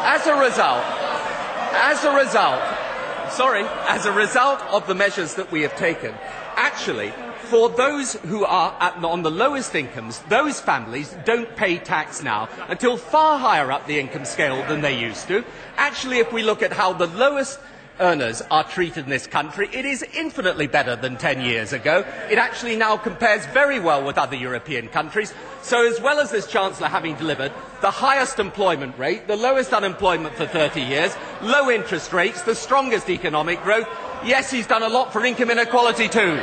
As 0.05 0.27
a 0.27 0.35
result, 0.35 0.85
as 1.73 2.05
a 2.05 2.15
result, 2.15 2.63
sorry, 3.33 3.65
as 3.89 4.05
a 4.05 4.13
result 4.13 4.61
of 4.71 4.87
the 4.87 4.95
measures 4.95 5.35
that 5.37 5.51
we 5.51 5.63
have 5.63 5.75
taken, 5.77 6.15
actually, 6.57 7.11
for 7.45 7.71
those 7.71 8.13
who 8.13 8.45
are 8.45 8.77
at, 8.81 9.03
on 9.03 9.23
the 9.23 9.31
lowest 9.31 9.75
incomes, 9.75 10.19
those 10.29 10.61
families 10.61 11.17
don't 11.25 11.57
pay 11.57 11.79
tax 11.79 12.23
now 12.23 12.51
until 12.69 12.99
far 12.99 13.39
higher 13.39 13.73
up 13.73 13.87
the 13.87 13.99
income 13.99 14.27
scale 14.27 14.63
than 14.69 14.83
they 14.83 15.01
used 15.01 15.27
to. 15.29 15.43
Actually, 15.79 16.19
if 16.19 16.31
we 16.35 16.43
look 16.43 16.63
at 16.63 16.75
how 16.75 16.93
the 16.93 17.07
lowest 17.07 17.59
earners 18.01 18.43
are 18.51 18.65
treated 18.65 19.05
in 19.05 19.11
this 19.11 19.27
country, 19.27 19.69
it 19.73 19.85
is 19.85 20.03
infinitely 20.15 20.67
better 20.67 20.97
than 20.97 21.17
10 21.17 21.41
years 21.41 21.73
ago. 21.73 22.05
It 22.31 22.39
actually 22.39 22.77
now 22.77 22.97
compares 22.97 23.47
very 23.47 23.81
well 23.81 24.05
with 24.05 24.19
other 24.19 24.37
European 24.37 24.89
countries. 24.89 25.33
So, 25.63 25.87
as 25.87 26.01
well 26.01 26.21
as 26.21 26.31
this 26.31 26.47
Chancellor 26.47 26.89
having 26.89 27.15
delivered 27.17 27.53
the 27.81 27.91
highest 27.91 28.39
employment 28.39 28.99
rate, 28.99 29.27
the 29.27 29.37
lowest 29.37 29.73
unemployment 29.73 30.35
for 30.35 30.47
30 30.47 30.81
years, 30.81 31.17
low 31.43 31.71
interest 31.71 32.13
rates, 32.13 32.43
the 32.43 32.55
strongest 32.55 33.09
economic 33.09 33.63
growth, 33.63 33.89
yes, 34.25 34.51
he's 34.51 34.67
done 34.67 34.83
a 34.83 34.89
lot 34.89 35.13
for 35.13 35.25
income 35.25 35.51
inequality 35.51 36.09
too. 36.09 36.41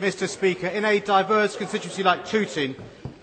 Mr. 0.00 0.28
Speaker, 0.28 0.66
in 0.66 0.84
a 0.84 0.98
diverse 0.98 1.56
constituency 1.56 2.02
like 2.02 2.26
Tooting, 2.26 2.74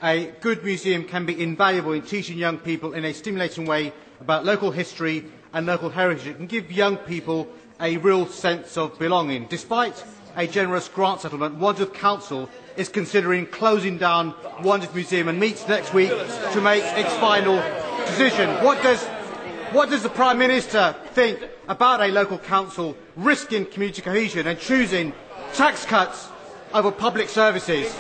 a 0.02 0.32
good 0.40 0.64
museum 0.64 1.04
can 1.04 1.26
be 1.26 1.42
invaluable 1.44 1.92
in 1.92 2.02
teaching 2.02 2.38
young 2.38 2.58
people 2.58 2.94
in 2.94 3.04
a 3.04 3.14
stimulating 3.14 3.66
way 3.66 3.92
about 4.22 4.46
local 4.46 4.72
history 4.72 5.26
and 5.54 5.66
local 5.66 5.90
heritage. 5.90 6.28
It 6.28 6.38
can 6.38 6.48
give 6.48 6.72
young 6.72 6.98
people 6.98 7.48
a 7.82 7.98
real 7.98 8.28
sense 8.28 8.78
of 8.78 8.98
belonging. 9.00 9.46
Despite 9.48 10.04
a 10.36 10.48
generous 10.48 10.88
grant 10.88 11.22
settlement, 11.22 11.56
Wandsworth 11.56 11.94
Council 11.94 12.50
is 12.78 12.90
considering 12.90 13.46
closing 13.46 13.98
down 13.98 14.34
Wandsworth 14.64 14.96
Museum 14.96 15.28
and 15.28 15.40
meets 15.40 15.68
next 15.68 15.94
week 15.94 16.10
to 16.10 16.62
make 16.62 16.84
its 16.84 17.14
final 17.16 17.56
decision. 18.06 18.50
What 18.64 18.82
does, 18.84 19.04
what 19.72 19.90
does 19.90 20.04
the 20.04 20.10
Prime 20.10 20.38
Minister 20.38 20.96
think 21.14 21.40
about 21.68 22.02
a 22.02 22.08
local 22.08 22.38
council 22.38 22.96
risking 23.16 23.66
community 23.66 24.02
cohesion 24.02 24.48
and 24.48 24.60
choosing 24.60 25.14
tax 25.54 25.86
cuts 25.86 26.30
over 26.74 26.92
public 26.92 27.30
services? 27.30 27.94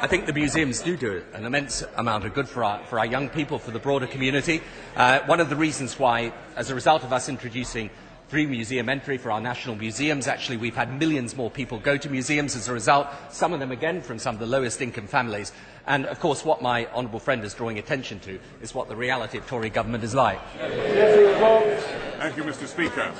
I 0.00 0.06
think 0.06 0.26
the 0.26 0.32
museums 0.32 0.80
do 0.80 0.96
do 0.96 1.24
an 1.34 1.44
immense 1.44 1.82
amount 1.96 2.24
of 2.24 2.32
good 2.32 2.48
for 2.48 2.62
our, 2.62 2.84
for 2.84 3.00
our 3.00 3.06
young 3.06 3.28
people, 3.28 3.58
for 3.58 3.72
the 3.72 3.80
broader 3.80 4.06
community. 4.06 4.62
Uh, 4.94 5.18
one 5.26 5.40
of 5.40 5.50
the 5.50 5.56
reasons 5.56 5.98
why, 5.98 6.32
as 6.54 6.70
a 6.70 6.74
result 6.76 7.02
of 7.02 7.12
us 7.12 7.28
introducing 7.28 7.90
free 8.28 8.46
museum 8.46 8.88
entry 8.88 9.18
for 9.18 9.32
our 9.32 9.40
national 9.40 9.74
museums, 9.74 10.28
actually 10.28 10.56
we've 10.56 10.76
had 10.76 10.96
millions 11.00 11.36
more 11.36 11.50
people 11.50 11.80
go 11.80 11.96
to 11.96 12.08
museums 12.08 12.54
as 12.54 12.68
a 12.68 12.72
result, 12.72 13.08
some 13.30 13.52
of 13.52 13.58
them 13.58 13.72
again 13.72 14.00
from 14.00 14.20
some 14.20 14.36
of 14.36 14.38
the 14.38 14.46
lowest 14.46 14.80
income 14.80 15.08
families. 15.08 15.50
And 15.88 16.06
of 16.06 16.20
course, 16.20 16.44
what 16.44 16.62
my 16.62 16.86
honourable 16.92 17.18
friend 17.18 17.42
is 17.42 17.52
drawing 17.52 17.80
attention 17.80 18.20
to 18.20 18.38
is 18.62 18.72
what 18.72 18.86
the 18.88 18.94
reality 18.94 19.36
of 19.38 19.48
Tory 19.48 19.70
government 19.70 20.04
is 20.04 20.14
like. 20.14 20.38
Thank 22.18 22.36
you, 22.36 22.44
Mr. 22.44 22.68
Speaker. 22.68 23.12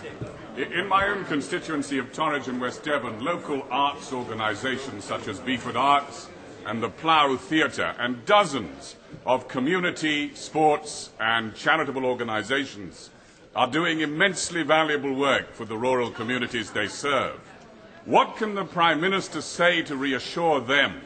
In 0.57 0.87
my 0.87 1.09
own 1.09 1.25
constituency 1.25 1.99
of 1.99 2.13
Torridge 2.13 2.47
and 2.47 2.61
West 2.61 2.85
Devon, 2.85 3.25
local 3.25 3.67
arts 3.69 4.13
organisations 4.13 5.03
such 5.03 5.27
as 5.27 5.41
Beaford 5.41 5.77
Arts, 5.77 6.29
and 6.69 6.83
the 6.83 6.91
Plough 6.91 7.37
Theatre, 7.39 7.95
and 7.99 8.27
dozens 8.27 8.97
of 9.25 9.49
community, 9.49 10.35
sports, 10.35 11.11
and 11.19 11.55
charitable 11.55 12.05
organisations 12.05 13.09
are 13.57 13.71
doing 13.71 14.03
immensely 14.03 14.63
valuable 14.63 15.15
work 15.15 15.55
for 15.55 15.65
the 15.65 15.79
rural 15.79 16.11
communities 16.11 16.71
they 16.71 16.87
serve. 16.87 17.41
What 18.05 18.37
can 18.37 18.55
the 18.55 18.67
Prime 18.67 19.01
Minister 19.01 19.41
say 19.41 19.81
to 19.83 19.97
reassure 19.97 20.61
them 20.61 21.01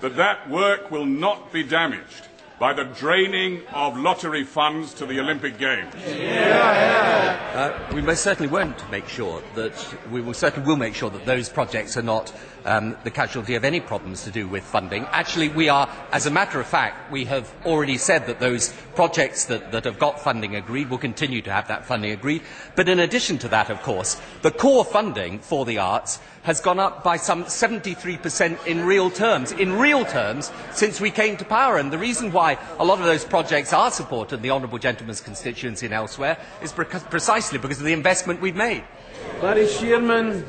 that 0.00 0.16
that 0.16 0.50
work 0.50 0.90
will 0.90 1.06
not 1.06 1.50
be 1.50 1.62
damaged 1.62 2.28
by 2.58 2.74
the 2.74 2.84
draining 2.84 3.62
of 3.72 3.98
lottery 3.98 4.44
funds 4.44 4.92
to 4.94 5.06
the 5.06 5.18
Olympic 5.20 5.58
Games? 5.58 5.94
Uh, 7.54 7.90
we 7.94 8.02
most 8.02 8.22
certainly 8.22 8.50
won't 8.50 8.90
make 8.90 9.08
sure 9.08 9.42
that 9.54 9.72
we 10.10 10.20
will 10.20 10.34
certainly 10.34 10.66
will 10.66 10.76
make 10.76 10.94
sure 10.94 11.08
that 11.08 11.24
those 11.24 11.48
projects 11.48 11.96
are 11.96 12.02
not 12.02 12.32
um, 12.66 12.96
the 13.04 13.10
casualty 13.10 13.54
of 13.54 13.64
any 13.64 13.80
problems 13.80 14.24
to 14.24 14.30
do 14.30 14.46
with 14.46 14.64
funding. 14.64 15.04
Actually, 15.06 15.48
we 15.48 15.68
are, 15.68 15.88
as 16.12 16.26
a 16.26 16.30
matter 16.30 16.60
of 16.60 16.66
fact, 16.66 17.10
we 17.10 17.24
have 17.24 17.52
already 17.64 17.96
said 17.96 18.26
that 18.26 18.40
those 18.40 18.72
projects 18.94 19.46
that, 19.46 19.72
that 19.72 19.84
have 19.84 19.98
got 19.98 20.20
funding 20.20 20.56
agreed 20.56 20.90
will 20.90 20.98
continue 20.98 21.40
to 21.42 21.52
have 21.52 21.68
that 21.68 21.86
funding 21.86 22.10
agreed. 22.10 22.42
But 22.74 22.88
in 22.88 22.98
addition 22.98 23.38
to 23.38 23.48
that, 23.48 23.70
of 23.70 23.82
course, 23.82 24.20
the 24.42 24.50
core 24.50 24.84
funding 24.84 25.38
for 25.38 25.64
the 25.64 25.78
arts 25.78 26.18
has 26.42 26.60
gone 26.60 26.78
up 26.78 27.02
by 27.02 27.16
some 27.16 27.44
73% 27.44 28.66
in 28.66 28.84
real 28.84 29.10
terms, 29.10 29.50
in 29.52 29.72
real 29.72 30.04
terms, 30.04 30.52
since 30.72 31.00
we 31.00 31.10
came 31.10 31.36
to 31.36 31.44
power. 31.44 31.76
And 31.76 31.92
the 31.92 31.98
reason 31.98 32.30
why 32.30 32.58
a 32.78 32.84
lot 32.84 33.00
of 33.00 33.04
those 33.04 33.24
projects 33.24 33.72
are 33.72 33.90
supported 33.90 34.36
in 34.36 34.42
the 34.42 34.50
Honourable 34.50 34.78
Gentleman's 34.78 35.20
constituency 35.20 35.86
and 35.86 35.94
elsewhere 35.94 36.38
is 36.62 36.72
precisely 36.72 37.58
because 37.58 37.78
of 37.78 37.84
the 37.84 37.92
investment 37.92 38.40
we've 38.40 38.54
made. 38.54 38.84
Barry 39.40 39.66
Sheerman. 39.66 40.44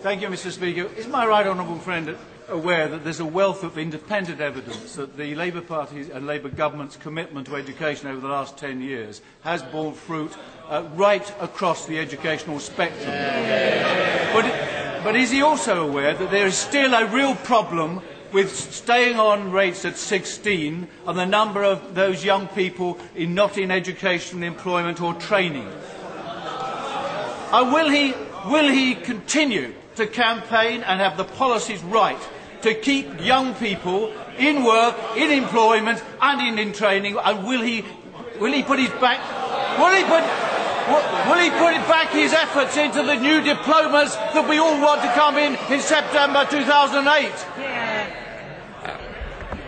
Thank 0.00 0.22
you, 0.22 0.28
Mr. 0.28 0.50
Speaker. 0.50 0.88
Is 0.96 1.06
my 1.08 1.26
right 1.26 1.46
honourable 1.46 1.78
friend 1.78 2.16
aware 2.48 2.88
that 2.88 3.04
there's 3.04 3.20
a 3.20 3.24
wealth 3.26 3.62
of 3.62 3.76
independent 3.76 4.40
evidence 4.40 4.94
that 4.94 5.14
the 5.18 5.34
Labour 5.34 5.60
Party 5.60 6.10
and 6.10 6.26
Labour 6.26 6.48
government's 6.48 6.96
commitment 6.96 7.46
to 7.48 7.56
education 7.56 8.08
over 8.08 8.18
the 8.18 8.28
last 8.28 8.56
10 8.56 8.80
years 8.80 9.20
has 9.42 9.62
borne 9.62 9.92
fruit 9.92 10.32
uh, 10.70 10.84
right 10.94 11.30
across 11.38 11.84
the 11.84 11.98
educational 11.98 12.58
spectrum? 12.60 13.10
But, 14.32 15.04
but 15.04 15.16
is 15.16 15.30
he 15.30 15.42
also 15.42 15.86
aware 15.86 16.14
that 16.14 16.30
there 16.30 16.46
is 16.46 16.56
still 16.56 16.94
a 16.94 17.04
real 17.04 17.34
problem 17.34 18.00
with 18.32 18.56
staying 18.56 19.20
on 19.20 19.52
rates 19.52 19.84
at 19.84 19.98
16 19.98 20.88
and 21.08 21.18
the 21.18 21.26
number 21.26 21.62
of 21.62 21.94
those 21.94 22.24
young 22.24 22.48
people 22.48 22.98
in, 23.14 23.34
not 23.34 23.58
in 23.58 23.70
education, 23.70 24.44
employment 24.44 25.02
or 25.02 25.12
training? 25.12 25.68
Uh, 27.52 27.70
will, 27.70 27.90
he, 27.90 28.14
will 28.46 28.70
he 28.70 28.94
continue 28.94 29.74
to 29.96 30.06
campaign 30.06 30.82
and 30.82 31.00
have 31.00 31.16
the 31.16 31.24
policies 31.24 31.82
right 31.84 32.20
to 32.62 32.74
keep 32.74 33.20
young 33.20 33.54
people 33.54 34.12
in 34.38 34.64
work, 34.64 34.96
in 35.16 35.30
employment, 35.30 36.02
and 36.20 36.40
in, 36.40 36.58
in 36.58 36.72
training? 36.72 37.16
And 37.22 37.46
will 37.46 37.62
he, 37.62 37.84
will 38.38 38.52
he 38.52 38.62
put 38.62 38.78
his 38.78 38.90
back? 39.00 39.20
Will 39.78 39.94
he 39.94 40.02
put? 40.04 40.24
Will, 40.88 41.30
will 41.30 41.38
he 41.38 41.50
put 41.50 41.74
back 41.88 42.10
his 42.10 42.32
efforts 42.32 42.76
into 42.76 43.02
the 43.02 43.14
new 43.14 43.40
diplomas 43.40 44.16
that 44.16 44.48
we 44.48 44.58
all 44.58 44.80
want 44.80 45.02
to 45.02 45.08
come 45.12 45.36
in 45.36 45.56
in 45.72 45.80
September 45.80 46.46
2008? 46.50 47.30
Yeah. 47.58 48.06
Uh, 48.82 48.96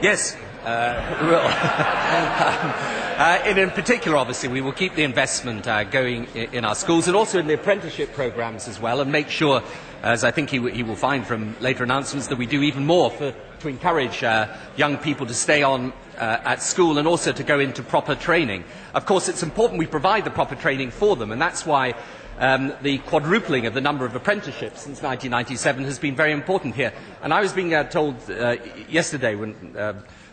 yes, 0.02 0.36
uh, 0.64 1.18
we 1.22 1.28
will. 1.28 2.98
uh, 3.22 3.40
and 3.44 3.56
in 3.56 3.70
particular, 3.70 4.16
obviously, 4.16 4.48
we 4.48 4.60
will 4.60 4.72
keep 4.72 4.96
the 4.96 5.04
investment 5.04 5.68
uh, 5.68 5.84
going 5.84 6.24
in, 6.34 6.64
our 6.64 6.74
schools 6.74 7.06
and 7.06 7.14
also 7.16 7.38
in 7.38 7.46
the 7.46 7.54
apprenticeship 7.54 8.12
programs 8.14 8.66
as 8.66 8.80
well, 8.80 9.00
and 9.00 9.12
make 9.12 9.28
sure 9.28 9.62
as 10.02 10.24
I 10.24 10.32
think 10.32 10.50
he, 10.50 10.56
w- 10.56 10.74
he 10.74 10.82
will 10.82 10.96
find 10.96 11.24
from 11.24 11.54
later 11.60 11.84
announcements, 11.84 12.26
that 12.26 12.36
we 12.38 12.46
do 12.46 12.62
even 12.62 12.84
more 12.84 13.12
for, 13.12 13.32
to 13.60 13.68
encourage 13.68 14.24
uh, 14.24 14.52
young 14.76 14.96
people 14.96 15.24
to 15.26 15.34
stay 15.34 15.62
on 15.62 15.92
uh, 16.18 16.40
at 16.42 16.62
school 16.62 16.98
and 16.98 17.06
also 17.06 17.30
to 17.30 17.44
go 17.44 17.60
into 17.60 17.84
proper 17.84 18.16
training. 18.16 18.64
Of 18.92 19.06
course, 19.06 19.28
it's 19.28 19.44
important 19.44 19.78
we 19.78 19.86
provide 19.86 20.24
the 20.24 20.30
proper 20.30 20.56
training 20.56 20.90
for 20.90 21.14
them, 21.14 21.30
and 21.30 21.40
that's 21.40 21.64
why 21.64 21.94
um, 22.40 22.72
the 22.82 22.98
quadrupling 22.98 23.66
of 23.66 23.74
the 23.74 23.80
number 23.80 24.04
of 24.04 24.16
apprenticeships 24.16 24.80
since 24.80 25.00
1997 25.00 25.84
has 25.84 26.00
been 26.00 26.16
very 26.16 26.32
important 26.32 26.74
here. 26.74 26.92
And 27.22 27.32
I 27.32 27.40
was 27.40 27.52
being 27.52 27.72
uh, 27.72 27.84
told 27.84 28.16
uh, 28.28 28.56
yesterday 28.88 29.36
when 29.36 29.54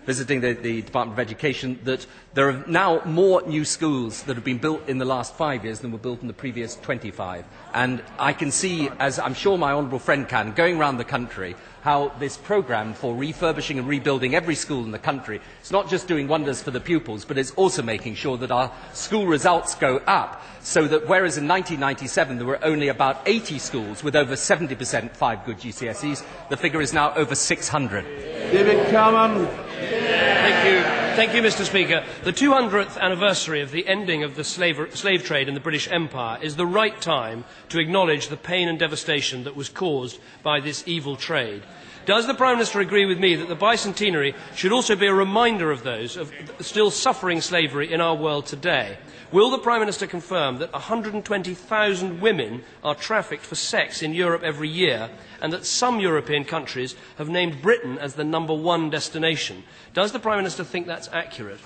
visiting 0.09 0.41
the, 0.41 0.53
the, 0.53 0.81
Department 0.81 1.13
of 1.13 1.19
Education 1.19 1.77
that 1.83 2.03
there 2.33 2.49
are 2.49 2.63
now 2.65 2.99
more 3.05 3.43
new 3.43 3.63
schools 3.63 4.23
that 4.23 4.35
have 4.35 4.43
been 4.43 4.57
built 4.57 4.89
in 4.89 4.97
the 4.97 5.05
last 5.05 5.35
five 5.35 5.63
years 5.63 5.81
than 5.81 5.91
were 5.91 5.99
built 5.99 6.19
in 6.23 6.27
the 6.27 6.33
previous 6.33 6.75
25. 6.77 7.45
And 7.75 8.01
I 8.17 8.33
can 8.33 8.49
see, 8.49 8.89
as 8.97 9.19
I'm 9.19 9.35
sure 9.35 9.55
my 9.55 9.71
honourable 9.71 9.99
friend 9.99 10.27
can, 10.27 10.53
going 10.53 10.79
around 10.79 10.97
the 10.97 11.03
country, 11.03 11.55
how 11.81 12.09
this 12.19 12.37
programme 12.37 12.93
for 12.93 13.15
refurbishing 13.15 13.79
and 13.79 13.87
rebuilding 13.87 14.35
every 14.35 14.55
school 14.55 14.83
in 14.83 14.91
the 14.91 14.99
country 14.99 15.41
is 15.63 15.71
not 15.71 15.89
just 15.89 16.07
doing 16.07 16.27
wonders 16.27 16.61
for 16.61 16.71
the 16.71 16.79
pupils, 16.79 17.25
but 17.25 17.37
it's 17.37 17.51
also 17.51 17.81
making 17.81 18.15
sure 18.15 18.37
that 18.37 18.51
our 18.51 18.71
school 18.93 19.25
results 19.25 19.75
go 19.75 19.97
up. 20.07 20.43
So 20.61 20.87
that 20.87 21.07
whereas 21.07 21.37
in 21.37 21.47
1997 21.47 22.37
there 22.37 22.45
were 22.45 22.63
only 22.63 22.89
about 22.89 23.21
80 23.25 23.59
schools 23.59 24.03
with 24.03 24.15
over 24.15 24.33
70% 24.33 25.11
five 25.15 25.45
good 25.45 25.57
GCSEs, 25.57 26.23
the 26.49 26.57
figure 26.57 26.81
is 26.81 26.93
now 26.93 27.13
over 27.15 27.35
600. 27.35 28.03
David 28.51 28.89
Cameron. 28.89 29.47
Thank 29.77 30.65
you. 30.65 30.99
Thank 31.15 31.33
you, 31.33 31.41
Mr. 31.41 31.65
Speaker. 31.65 32.05
The 32.23 32.31
200th 32.31 32.97
anniversary 32.97 33.61
of 33.61 33.71
the 33.71 33.85
ending 33.87 34.23
of 34.23 34.35
the 34.35 34.43
slave, 34.43 34.79
slave 34.95 35.23
trade 35.23 35.49
in 35.49 35.53
the 35.53 35.59
British 35.59 35.91
Empire 35.91 36.39
is 36.41 36.55
the 36.55 36.65
right 36.65 36.99
time 37.01 37.43
to 37.69 37.79
acknowledge 37.79 38.29
the 38.29 38.37
pain 38.37 38.69
and 38.69 38.79
devastation 38.79 39.43
that 39.43 39.55
was 39.55 39.69
caused 39.69 40.19
by 40.43 40.59
this 40.61 40.83
evil 40.87 41.15
trade. 41.15 41.63
Does 42.05 42.25
the 42.27 42.33
Prime 42.33 42.55
Minister 42.55 42.79
agree 42.79 43.05
with 43.05 43.19
me 43.19 43.35
that 43.35 43.47
the 43.47 43.55
bicentenary 43.55 44.33
should 44.55 44.71
also 44.71 44.95
be 44.95 45.07
a 45.07 45.13
reminder 45.13 45.71
of 45.71 45.83
those 45.83 46.17
of 46.17 46.31
still 46.59 46.89
suffering 46.91 47.41
slavery 47.41 47.91
in 47.91 48.01
our 48.01 48.15
world 48.15 48.45
today? 48.45 48.97
Will 49.31 49.51
the 49.51 49.59
Prime 49.59 49.79
Minister 49.79 50.07
confirm 50.07 50.57
that 50.57 50.73
120,000 50.73 52.19
women 52.19 52.63
are 52.83 52.95
trafficked 52.95 53.43
for 53.45 53.53
sex 53.55 54.01
in 54.01 54.13
Europe 54.15 54.41
every 54.43 54.69
year 54.69 55.09
and 55.39 55.53
that 55.53 55.65
some 55.67 55.99
European 55.99 56.45
countries 56.45 56.95
have 57.19 57.29
named 57.29 57.61
Britain 57.61 57.99
as 57.99 58.15
the 58.15 58.23
number 58.23 58.53
one 58.55 58.89
destination? 58.89 59.63
Does 59.93 60.11
the 60.11 60.19
Prime 60.19 60.37
Minister 60.37 60.63
think 60.63 60.87
that's 60.87 61.09
accurate? 61.13 61.59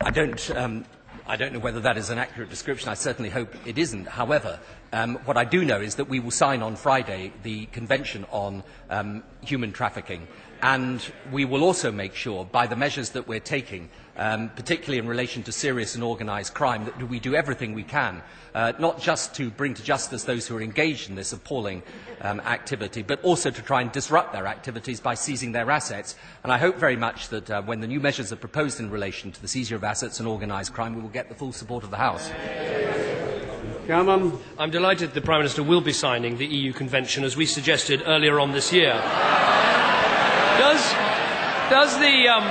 I 0.00 0.10
don't. 0.10 0.50
Um, 0.56 0.84
I 1.28 1.34
don't 1.34 1.52
know 1.52 1.58
whether 1.58 1.80
that 1.80 1.98
is 1.98 2.10
an 2.10 2.18
accurate 2.18 2.50
description. 2.50 2.88
I 2.88 2.94
certainly 2.94 3.30
hope 3.30 3.52
it 3.66 3.78
isn't. 3.78 4.06
However, 4.06 4.60
um, 4.92 5.16
what 5.24 5.36
I 5.36 5.44
do 5.44 5.64
know 5.64 5.80
is 5.80 5.96
that 5.96 6.08
we 6.08 6.20
will 6.20 6.30
sign 6.30 6.62
on 6.62 6.76
Friday 6.76 7.32
the 7.42 7.66
Convention 7.66 8.24
on 8.30 8.62
um, 8.90 9.24
Human 9.40 9.72
Trafficking. 9.72 10.28
And 10.62 11.04
we 11.32 11.44
will 11.44 11.64
also 11.64 11.90
make 11.90 12.14
sure, 12.14 12.44
by 12.44 12.68
the 12.68 12.76
measures 12.76 13.10
that 13.10 13.26
we're 13.26 13.40
taking, 13.40 13.90
um, 14.18 14.50
particularly 14.50 14.98
in 14.98 15.06
relation 15.06 15.42
to 15.44 15.52
serious 15.52 15.94
and 15.94 16.04
organised 16.04 16.54
crime, 16.54 16.84
that 16.84 17.08
we 17.08 17.20
do 17.20 17.34
everything 17.34 17.74
we 17.74 17.82
can, 17.82 18.22
uh, 18.54 18.72
not 18.78 19.00
just 19.00 19.34
to 19.34 19.50
bring 19.50 19.74
to 19.74 19.82
justice 19.82 20.24
those 20.24 20.46
who 20.46 20.56
are 20.56 20.62
engaged 20.62 21.10
in 21.10 21.16
this 21.16 21.32
appalling 21.32 21.82
um, 22.22 22.40
activity, 22.40 23.02
but 23.02 23.22
also 23.22 23.50
to 23.50 23.62
try 23.62 23.80
and 23.80 23.92
disrupt 23.92 24.32
their 24.32 24.46
activities 24.46 25.00
by 25.00 25.14
seizing 25.14 25.52
their 25.52 25.70
assets. 25.70 26.16
And 26.42 26.52
I 26.52 26.58
hope 26.58 26.76
very 26.76 26.96
much 26.96 27.28
that 27.28 27.50
uh, 27.50 27.62
when 27.62 27.80
the 27.80 27.86
new 27.86 28.00
measures 28.00 28.32
are 28.32 28.36
proposed 28.36 28.80
in 28.80 28.90
relation 28.90 29.32
to 29.32 29.42
the 29.42 29.48
seizure 29.48 29.76
of 29.76 29.84
assets 29.84 30.18
and 30.20 30.28
organised 30.28 30.72
crime, 30.72 30.94
we 30.94 31.02
will 31.02 31.08
get 31.08 31.28
the 31.28 31.34
full 31.34 31.52
support 31.52 31.84
of 31.84 31.90
the 31.90 31.96
House. 31.96 32.30
Cameron. 33.86 34.32
I'm 34.58 34.70
delighted 34.72 35.14
the 35.14 35.20
Prime 35.20 35.38
Minister 35.38 35.62
will 35.62 35.80
be 35.80 35.92
signing 35.92 36.38
the 36.38 36.46
EU 36.46 36.72
Convention 36.72 37.22
as 37.22 37.36
we 37.36 37.46
suggested 37.46 38.02
earlier 38.04 38.40
on 38.40 38.50
this 38.50 38.72
year. 38.72 38.92
Does, 40.58 40.92
does, 41.70 41.96
the, 42.00 42.26
um, 42.26 42.44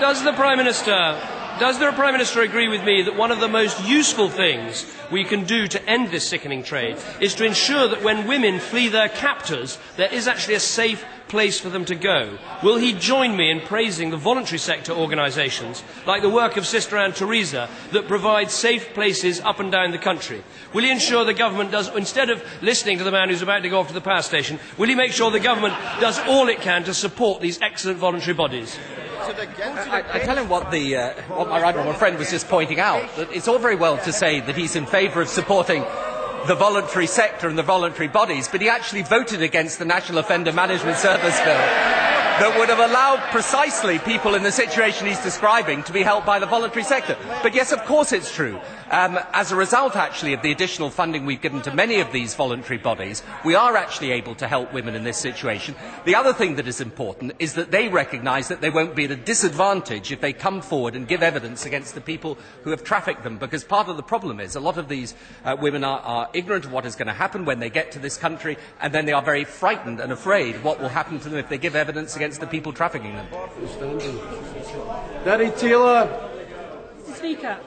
does 0.00 0.22
the 0.22 0.32
Prime 0.32 0.58
Minister 0.58 1.20
does 1.58 1.78
the 1.78 1.90
Prime 1.92 2.12
Minister 2.12 2.42
agree 2.42 2.68
with 2.68 2.84
me 2.84 3.02
that 3.02 3.16
one 3.16 3.32
of 3.32 3.40
the 3.40 3.48
most 3.48 3.82
useful 3.82 4.28
things 4.28 4.84
we 5.10 5.24
can 5.24 5.44
do 5.44 5.66
to 5.66 5.82
end 5.88 6.10
this 6.10 6.28
sickening 6.28 6.62
trade 6.62 6.98
is 7.18 7.34
to 7.36 7.46
ensure 7.46 7.88
that 7.88 8.02
when 8.02 8.28
women 8.28 8.60
flee 8.60 8.88
their 8.88 9.08
captors, 9.08 9.78
there 9.96 10.12
is 10.12 10.28
actually 10.28 10.54
a 10.54 10.60
safe 10.60 11.02
place 11.28 11.58
for 11.58 11.68
them 11.68 11.84
to 11.86 11.94
go. 11.94 12.38
Will 12.62 12.76
he 12.76 12.92
join 12.92 13.36
me 13.36 13.50
in 13.50 13.60
praising 13.60 14.10
the 14.10 14.16
voluntary 14.16 14.58
sector 14.58 14.92
organisations, 14.92 15.82
like 16.06 16.22
the 16.22 16.30
work 16.30 16.56
of 16.56 16.66
Sister 16.66 16.96
Anne 16.96 17.12
Teresa, 17.12 17.68
that 17.92 18.08
provide 18.08 18.50
safe 18.50 18.94
places 18.94 19.40
up 19.40 19.60
and 19.60 19.70
down 19.72 19.90
the 19.90 19.98
country? 19.98 20.42
Will 20.72 20.84
he 20.84 20.90
ensure 20.90 21.24
the 21.24 21.34
government 21.34 21.70
does, 21.70 21.94
instead 21.94 22.30
of 22.30 22.42
listening 22.62 22.98
to 22.98 23.04
the 23.04 23.10
man 23.10 23.28
who's 23.28 23.42
about 23.42 23.62
to 23.62 23.68
go 23.68 23.80
off 23.80 23.88
to 23.88 23.94
the 23.94 24.00
power 24.00 24.22
station, 24.22 24.58
will 24.78 24.88
he 24.88 24.94
make 24.94 25.12
sure 25.12 25.30
the 25.30 25.40
government 25.40 25.74
does 26.00 26.18
all 26.20 26.48
it 26.48 26.60
can 26.60 26.84
to 26.84 26.94
support 26.94 27.40
these 27.40 27.60
excellent 27.60 27.98
voluntary 27.98 28.34
bodies? 28.34 28.78
I, 29.18 30.04
I, 30.12 30.18
tell 30.20 30.38
him 30.38 30.48
what, 30.48 30.70
the, 30.70 30.96
uh, 30.96 31.22
what 31.22 31.48
my 31.48 31.60
right 31.60 31.74
honourable 31.74 31.98
friend 31.98 32.16
was 32.16 32.30
just 32.30 32.48
pointing 32.48 32.78
out, 32.78 33.16
that 33.16 33.32
it's 33.32 33.48
all 33.48 33.58
very 33.58 33.74
well 33.74 33.98
to 33.98 34.12
say 34.12 34.40
that 34.40 34.56
he's 34.56 34.76
in 34.76 34.86
favour 34.86 35.20
of 35.20 35.28
supporting 35.28 35.84
the 36.46 36.54
voluntary 36.54 37.06
sector 37.06 37.48
and 37.48 37.58
the 37.58 37.62
voluntary 37.62 38.08
bodies, 38.08 38.48
but 38.48 38.60
he 38.60 38.68
actually 38.68 39.02
voted 39.02 39.42
against 39.42 39.78
the 39.78 39.84
National 39.84 40.18
Offender 40.18 40.52
Management 40.52 40.96
Service 40.96 41.38
Bill 41.40 41.58
that 42.38 42.54
would 42.58 42.68
have 42.68 42.78
allowed 42.78 43.18
precisely 43.32 43.98
people 43.98 44.34
in 44.34 44.42
the 44.42 44.52
situation 44.52 45.06
he's 45.06 45.22
describing 45.22 45.82
to 45.84 45.92
be 45.92 46.02
helped 46.02 46.26
by 46.26 46.38
the 46.38 46.46
voluntary 46.46 46.84
sector. 46.84 47.16
But 47.42 47.54
yes, 47.54 47.72
of 47.72 47.82
course 47.86 48.12
it's 48.12 48.34
true. 48.34 48.60
Um, 48.90 49.18
as 49.32 49.50
a 49.50 49.56
result, 49.56 49.96
actually, 49.96 50.34
of 50.34 50.42
the 50.42 50.52
additional 50.52 50.90
funding 50.90 51.26
we've 51.26 51.40
given 51.40 51.62
to 51.62 51.74
many 51.74 52.00
of 52.00 52.12
these 52.12 52.34
voluntary 52.34 52.78
bodies, 52.78 53.22
we 53.44 53.54
are 53.54 53.76
actually 53.76 54.12
able 54.12 54.34
to 54.36 54.46
help 54.46 54.72
women 54.72 54.94
in 54.94 55.02
this 55.02 55.16
situation. 55.16 55.74
The 56.04 56.14
other 56.14 56.32
thing 56.32 56.56
that 56.56 56.68
is 56.68 56.80
important 56.80 57.32
is 57.38 57.54
that 57.54 57.70
they 57.70 57.88
recognise 57.88 58.48
that 58.48 58.60
they 58.60 58.70
won't 58.70 58.94
be 58.94 59.06
at 59.06 59.10
a 59.10 59.16
disadvantage 59.16 60.12
if 60.12 60.20
they 60.20 60.32
come 60.32 60.60
forward 60.60 60.94
and 60.94 61.08
give 61.08 61.22
evidence 61.22 61.66
against 61.66 61.94
the 61.94 62.00
people 62.00 62.38
who 62.62 62.70
have 62.70 62.84
trafficked 62.84 63.24
them, 63.24 63.38
because 63.38 63.64
part 63.64 63.88
of 63.88 63.96
the 63.96 64.02
problem 64.02 64.38
is 64.38 64.54
a 64.54 64.60
lot 64.60 64.78
of 64.78 64.88
these 64.88 65.14
uh, 65.44 65.56
women 65.58 65.82
are, 65.82 66.00
are 66.00 66.30
ignorant 66.32 66.64
of 66.64 66.72
what 66.72 66.86
is 66.86 66.94
going 66.94 67.08
to 67.08 67.12
happen 67.12 67.44
when 67.44 67.58
they 67.58 67.70
get 67.70 67.90
to 67.92 67.98
this 67.98 68.16
country, 68.16 68.56
and 68.80 68.92
then 68.92 69.06
they 69.06 69.12
are 69.12 69.22
very 69.22 69.44
frightened 69.44 69.98
and 69.98 70.12
afraid 70.12 70.54
of 70.54 70.64
what 70.64 70.80
will 70.80 70.88
happen 70.88 71.18
to 71.18 71.28
them 71.28 71.38
if 71.38 71.48
they 71.48 71.58
give 71.58 71.74
evidence 71.74 72.14
against 72.14 72.26
against 72.26 72.40
the 72.40 72.46
people 72.46 72.72
trafficking 72.72 73.14
them. 73.14 73.26
Dari 75.24 75.50
Taylor. 75.50 76.08
Mr. 77.06 77.16
Speaker, 77.16 77.58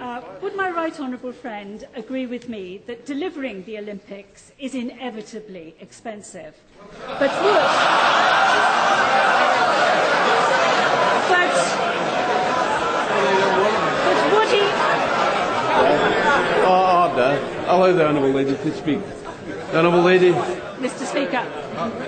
uh, 0.00 0.22
would 0.42 0.54
my 0.56 0.70
right 0.70 0.98
honourable 0.98 1.32
friend 1.32 1.86
agree 1.94 2.26
with 2.26 2.48
me 2.48 2.82
that 2.86 3.06
delivering 3.06 3.64
the 3.64 3.78
Olympics 3.78 4.52
is 4.58 4.74
inevitably 4.74 5.74
expensive? 5.80 6.54
But 7.18 7.30
would. 7.42 7.64
But. 11.28 11.54
But 14.04 14.18
would 14.32 14.48
he. 14.48 14.62
Oh, 16.70 17.08
order. 17.10 17.64
Allow 17.66 17.92
the 17.92 18.06
Honourable 18.06 18.30
Lady 18.30 18.56
to 18.56 18.76
speak. 18.76 19.00
Honourable 19.72 20.02
Lady. 20.02 20.32
Mr. 20.78 21.04
Speaker, 21.04 21.44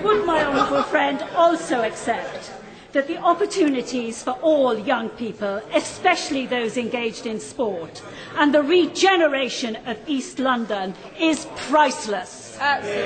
would 0.04 0.24
my 0.24 0.44
honourable 0.44 0.82
friend 0.84 1.22
also 1.34 1.82
accept 1.82 2.52
that 2.92 3.06
the 3.06 3.18
opportunities 3.18 4.22
for 4.22 4.32
all 4.42 4.78
young 4.78 5.08
people, 5.10 5.60
especially 5.74 6.46
those 6.46 6.76
engaged 6.76 7.26
in 7.26 7.40
sport, 7.40 8.02
and 8.36 8.54
the 8.54 8.62
regeneration 8.62 9.76
of 9.86 9.96
East 10.06 10.38
London 10.38 10.94
is 11.18 11.46
priceless? 11.68 12.56
Absolutely. 12.60 13.04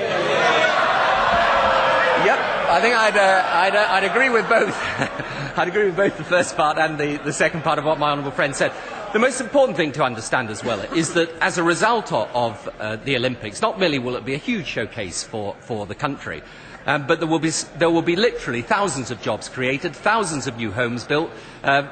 Yep, 2.25 2.39
I 2.39 2.81
think 2.81 2.95
I'd, 2.95 3.17
uh, 3.17 3.43
I'd, 3.53 3.75
uh, 3.75 3.87
I'd 3.91 4.03
agree 4.03 4.29
with 4.29 4.49
both. 4.49 4.75
I'd 5.57 5.67
agree 5.67 5.85
with 5.85 5.95
both 5.95 6.17
the 6.17 6.23
first 6.23 6.57
part 6.57 6.77
and 6.77 6.97
the, 6.97 7.17
the 7.17 7.31
second 7.31 7.63
part 7.63 7.77
of 7.77 7.85
what 7.85 7.99
my 7.99 8.09
honourable 8.11 8.31
friend 8.31 8.55
said. 8.55 8.71
The 9.13 9.19
most 9.19 9.39
important 9.39 9.77
thing 9.77 9.93
to 9.93 10.03
understand 10.03 10.49
as 10.49 10.63
well 10.63 10.81
is 10.93 11.13
that 11.13 11.29
as 11.39 11.57
a 11.57 11.63
result 11.63 12.11
of 12.11 12.69
uh, 12.79 12.97
the 12.97 13.15
Olympics, 13.15 13.61
not 13.61 13.79
merely 13.79 13.99
will 13.99 14.15
it 14.17 14.25
be 14.25 14.33
a 14.33 14.37
huge 14.37 14.65
showcase 14.65 15.23
for, 15.23 15.55
for 15.61 15.85
the 15.85 15.95
country, 15.95 16.41
um, 16.85 17.07
but 17.07 17.19
there 17.19 17.27
will, 17.27 17.39
be, 17.39 17.51
there 17.77 17.89
will 17.89 18.01
be 18.01 18.15
literally 18.15 18.61
thousands 18.61 19.11
of 19.11 19.21
jobs 19.21 19.49
created, 19.49 19.95
thousands 19.95 20.47
of 20.47 20.57
new 20.57 20.71
homes 20.71 21.03
built, 21.03 21.31
uh, 21.63 21.87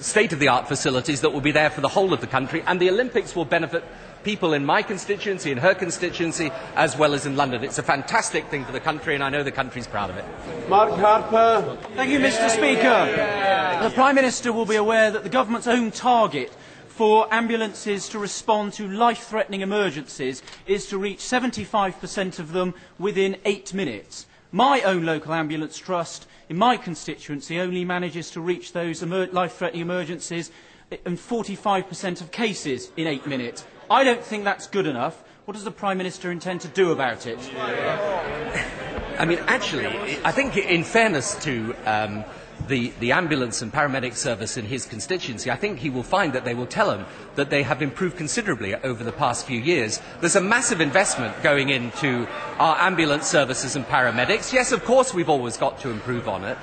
state 0.00 0.32
of 0.32 0.38
the 0.38 0.48
art 0.48 0.68
facilities 0.68 1.20
that 1.20 1.30
will 1.30 1.40
be 1.40 1.52
there 1.52 1.70
for 1.70 1.80
the 1.80 1.88
whole 1.88 2.12
of 2.12 2.20
the 2.20 2.26
country, 2.26 2.62
and 2.66 2.80
the 2.80 2.90
Olympics 2.90 3.36
will 3.36 3.44
benefit 3.44 3.84
people 4.24 4.52
in 4.52 4.64
my 4.64 4.82
constituency, 4.82 5.50
in 5.50 5.58
her 5.58 5.74
constituency, 5.74 6.50
as 6.76 6.96
well 6.96 7.14
as 7.14 7.26
in 7.26 7.36
London. 7.36 7.64
It's 7.64 7.78
a 7.78 7.82
fantastic 7.82 8.46
thing 8.48 8.64
for 8.64 8.72
the 8.72 8.80
country, 8.80 9.14
and 9.14 9.22
I 9.22 9.30
know 9.30 9.42
the 9.42 9.52
country's 9.52 9.86
proud 9.86 10.10
of 10.10 10.16
it. 10.16 10.24
Mark 10.68 10.92
Harper. 10.92 11.76
Thank 11.94 12.10
you, 12.10 12.18
Mr. 12.18 12.48
Speaker. 12.48 13.82
The 13.82 13.94
Prime 13.94 14.14
Minister 14.14 14.52
will 14.52 14.66
be 14.66 14.76
aware 14.76 15.10
that 15.10 15.22
the 15.24 15.28
government's 15.28 15.66
own 15.66 15.90
target 15.90 16.52
for 16.92 17.26
ambulances 17.32 18.06
to 18.10 18.18
respond 18.18 18.74
to 18.74 18.86
life-threatening 18.86 19.62
emergencies 19.62 20.42
is 20.66 20.86
to 20.86 20.98
reach 20.98 21.20
75% 21.20 22.38
of 22.38 22.52
them 22.52 22.74
within 22.98 23.38
eight 23.46 23.72
minutes. 23.72 24.26
My 24.52 24.82
own 24.82 25.06
local 25.06 25.32
ambulance 25.32 25.78
trust 25.78 26.26
in 26.50 26.58
my 26.58 26.76
constituency 26.76 27.58
only 27.58 27.86
manages 27.86 28.30
to 28.32 28.42
reach 28.42 28.74
those 28.74 29.02
emer 29.02 29.26
life-threatening 29.28 29.80
emergencies 29.80 30.50
in 30.90 31.16
45% 31.16 32.20
of 32.20 32.30
cases 32.30 32.90
in 32.98 33.06
eight 33.06 33.26
minutes. 33.26 33.64
I 33.90 34.04
don't 34.04 34.22
think 34.22 34.44
that's 34.44 34.66
good 34.66 34.86
enough. 34.86 35.24
What 35.46 35.54
does 35.54 35.64
the 35.64 35.70
Prime 35.70 35.96
Minister 35.96 36.30
intend 36.30 36.60
to 36.60 36.68
do 36.68 36.92
about 36.92 37.26
it? 37.26 37.38
I 39.18 39.24
mean, 39.24 39.38
actually, 39.46 40.18
I 40.24 40.30
think 40.30 40.58
in 40.58 40.84
fairness 40.84 41.42
to 41.44 41.74
um, 41.86 42.24
the, 42.68 42.92
the 43.00 43.12
ambulance 43.12 43.62
and 43.62 43.72
paramedic 43.72 44.14
service 44.14 44.56
in 44.56 44.64
his 44.64 44.86
constituency, 44.86 45.50
I 45.50 45.56
think 45.56 45.78
he 45.78 45.90
will 45.90 46.02
find 46.02 46.32
that 46.32 46.44
they 46.44 46.54
will 46.54 46.66
tell 46.66 46.90
him 46.90 47.06
that 47.34 47.50
they 47.50 47.62
have 47.62 47.82
improved 47.82 48.16
considerably 48.16 48.74
over 48.74 49.02
the 49.02 49.12
past 49.12 49.46
few 49.46 49.60
years. 49.60 50.00
There's 50.20 50.36
a 50.36 50.40
massive 50.40 50.80
investment 50.80 51.42
going 51.42 51.70
into 51.70 52.26
our 52.58 52.76
ambulance 52.78 53.26
services 53.26 53.76
and 53.76 53.84
paramedics. 53.86 54.52
Yes, 54.52 54.72
of 54.72 54.84
course, 54.84 55.12
we've 55.12 55.28
always 55.28 55.56
got 55.56 55.80
to 55.80 55.90
improve 55.90 56.28
on 56.28 56.44
it. 56.44 56.56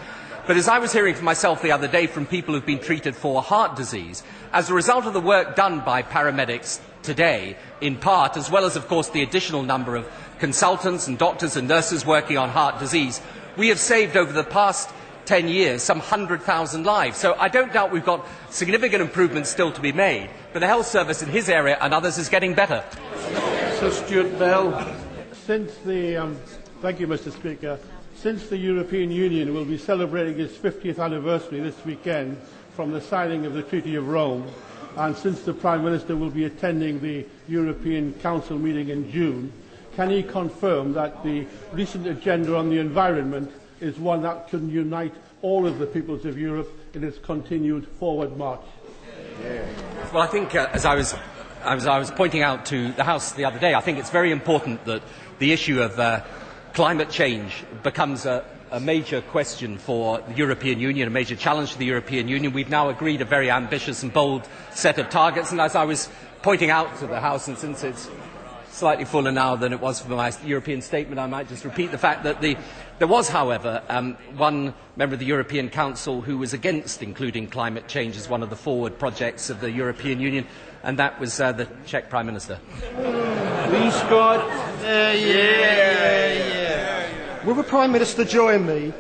But 0.48 0.58
as 0.58 0.68
I 0.68 0.80
was 0.80 0.92
hearing 0.92 1.14
for 1.14 1.24
myself 1.24 1.62
the 1.62 1.74
other 1.74 1.88
day 1.88 2.08
from 2.08 2.26
people 2.26 2.56
who've 2.56 2.66
been 2.66 2.80
treated 2.80 3.16
for 3.16 3.42
heart 3.42 3.76
disease, 3.76 4.24
as 4.52 4.70
a 4.70 4.74
result 4.74 5.06
of 5.06 5.14
the 5.14 5.22
work 5.22 5.56
done 5.56 5.82
by 5.82 6.02
paramedics 6.02 6.80
today, 7.04 7.56
in 7.82 7.98
part, 7.98 8.36
as 8.36 8.50
well 8.50 8.66
as, 8.66 8.76
of 8.76 8.88
course, 8.88 9.10
the 9.10 9.22
additional 9.22 9.62
number 9.62 9.96
of 9.96 10.12
consultants 10.40 11.08
and 11.08 11.20
doctors 11.20 11.56
and 11.56 11.68
nurses 11.68 12.06
working 12.06 12.38
on 12.38 12.50
heart 12.50 12.80
disease, 12.80 13.22
we 13.58 13.68
have 13.68 13.80
saved 13.80 14.18
over 14.18 14.32
the 14.32 14.44
past 14.44 14.90
10 15.30 15.48
years 15.48 15.84
some 15.84 16.00
100,000 16.00 16.88
lives. 16.88 17.16
So 17.16 17.36
I 17.36 17.50
don't 17.50 17.72
doubt 17.72 17.92
we've 17.92 18.04
got 18.04 18.26
significant 18.50 19.04
improvements 19.04 19.48
still 19.52 19.72
to 19.72 19.80
be 19.80 19.92
made, 19.92 20.28
but 20.54 20.60
the 20.60 20.66
health 20.66 20.88
service 20.88 21.22
in 21.22 21.30
his 21.30 21.50
area 21.50 21.78
and 21.82 21.94
others 21.94 22.18
is 22.18 22.30
getting 22.30 22.56
better. 22.56 22.84
Sir 23.78 23.92
Stuart 23.92 24.40
Bell. 24.40 24.92
Since 25.46 25.76
the, 25.86 26.18
um, 26.18 26.36
thank 26.82 27.00
you, 27.00 27.06
Mr. 27.06 27.32
Speaker. 27.32 27.78
Since 28.16 28.50
the 28.50 28.58
European 28.58 29.12
Union 29.12 29.54
will 29.54 29.66
be 29.66 29.78
celebrating 29.78 30.40
its 30.40 30.58
50th 30.58 30.98
anniversary 30.98 31.60
this 31.60 31.86
weekend 31.86 32.36
from 32.76 32.92
the 32.92 33.00
signing 33.00 33.46
of 33.46 33.54
the 33.54 33.62
Treaty 33.62 33.94
of 33.98 34.08
Rome, 34.08 34.48
and 34.98 35.16
since 35.16 35.42
the 35.42 35.54
Prime 35.54 35.84
Minister 35.84 36.16
will 36.16 36.32
be 36.32 36.46
attending 36.46 37.00
the 37.02 37.24
European 37.48 38.16
Council 38.16 38.58
meeting 38.58 38.90
in 38.90 39.12
June, 39.12 39.54
can 39.96 40.10
he 40.10 40.24
confirm 40.24 40.94
that 40.94 41.24
the 41.24 41.46
recent 41.72 42.08
agenda 42.08 42.58
on 42.58 42.72
the 42.72 42.80
environment 42.80 43.52
is 43.82 43.98
one 43.98 44.22
that 44.24 44.50
can 44.50 44.70
unite 44.70 45.14
all 45.42 45.66
of 45.66 45.80
the 45.80 45.86
peoples 45.86 46.26
of 46.26 46.38
Europe 46.38 46.70
in 46.94 47.04
its 47.04 47.18
continued 47.18 47.88
forward 47.88 48.36
march? 48.38 48.62
Well, 50.14 50.24
I 50.24 50.28
think, 50.28 50.54
uh, 50.56 50.68
as, 50.74 50.86
I 50.86 50.96
was, 50.96 51.16
as 51.64 51.88
I 51.88 51.98
was 51.98 52.12
pointing 52.12 52.42
out 52.42 52.66
to 52.68 52.92
the 52.92 53.04
House 53.04 53.32
the 53.34 53.46
other 53.46 53.60
day, 53.60 53.74
I 53.74 53.82
think 53.82 53.98
it's 53.98 54.10
very 54.10 54.32
important 54.32 54.84
that 54.86 55.02
the 55.40 55.52
issue 55.54 55.82
of 55.82 55.98
uh, 55.98 56.22
climate 56.74 57.10
change 57.10 57.64
becomes 57.84 58.26
a, 58.26 58.46
a 58.72 58.80
major 58.80 59.22
question 59.22 59.78
for 59.78 60.20
the 60.20 60.34
European 60.34 60.80
Union, 60.80 61.08
a 61.08 61.12
major 61.12 61.36
challenge 61.36 61.74
to 61.74 61.80
the 61.80 61.86
European 61.86 62.28
Union. 62.28 62.54
We've 62.54 62.70
now 62.70 62.90
agreed 62.90 63.22
a 63.22 63.26
very 63.26 63.50
ambitious 63.50 64.04
and 64.04 64.12
bold 64.12 64.48
set 64.72 65.00
of 65.00 65.10
targets, 65.10 65.52
and 65.52 65.62
as 65.62 65.76
I 65.76 65.86
was 65.86 66.10
pointing 66.42 66.70
out 66.70 66.98
to 67.00 67.08
the 67.08 67.20
House, 67.20 67.48
and 67.48 67.58
since 67.58 67.84
it's 67.84 68.10
slightly 68.80 69.04
fuller 69.04 69.32
now 69.32 69.58
than 69.58 69.74
it 69.74 69.82
was 69.82 70.00
for 70.00 70.10
my 70.10 70.32
European 70.46 70.82
statement, 70.82 71.20
I 71.20 71.28
might 71.28 71.50
just 71.50 71.66
repeat 71.66 71.92
the 71.92 71.98
fact 71.98 72.24
that 72.24 72.40
the, 72.40 72.56
there 72.98 73.10
was, 73.10 73.28
however, 73.28 73.84
um, 73.90 74.16
one 74.38 74.74
member 74.96 75.14
of 75.14 75.20
the 75.20 75.26
European 75.26 75.70
Council 75.70 76.22
who 76.22 76.38
was 76.38 76.54
against 76.54 77.04
including 77.04 77.48
climate 77.48 77.90
change 77.90 78.16
as 78.16 78.30
one 78.30 78.42
of 78.42 78.50
the 78.50 78.56
forward 78.56 78.98
projects 78.98 79.50
of 79.50 79.60
the 79.60 79.70
European 79.70 80.22
Union, 80.22 80.48
and 80.84 80.98
that 80.98 81.20
was 81.20 81.42
uh, 81.42 81.52
the 81.52 81.68
Czech 81.86 82.10
Prime 82.10 82.26
Minister. 82.26 82.58
Lee 83.70 83.92
Scott. 83.92 84.40
Uh, 84.80 84.86
yeah, 84.86 85.14
yeah, 85.14 86.34
yeah. 86.34 87.46
Will 87.46 87.56
the 87.56 87.64
Prime 87.64 87.92
Minister 87.92 88.24
join 88.24 88.66
me 88.66 88.94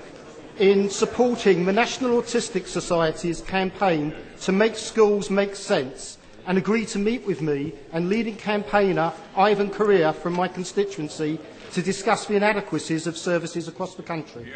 in 0.58 0.90
supporting 0.90 1.64
the 1.64 1.72
National 1.72 2.22
Autistic 2.22 2.68
Society's 2.68 3.40
campaign 3.40 4.14
to 4.42 4.52
make 4.52 4.76
schools 4.76 5.30
make 5.30 5.56
sense 5.56 6.19
and 6.48 6.58
agreed 6.58 6.88
to 6.90 7.00
meet 7.00 7.26
with 7.26 7.42
me 7.42 7.74
and 7.92 8.10
leading 8.10 8.36
campaigner 8.36 9.14
Ivan 9.36 9.70
Corea 9.70 10.14
from 10.14 10.34
my 10.34 10.48
constituency 10.48 11.40
to 11.72 11.82
discuss 11.82 12.26
the 12.26 12.36
inadequacies 12.36 13.08
of 13.08 13.18
services 13.18 13.68
across 13.68 13.96
the 13.96 14.04
country? 14.04 14.54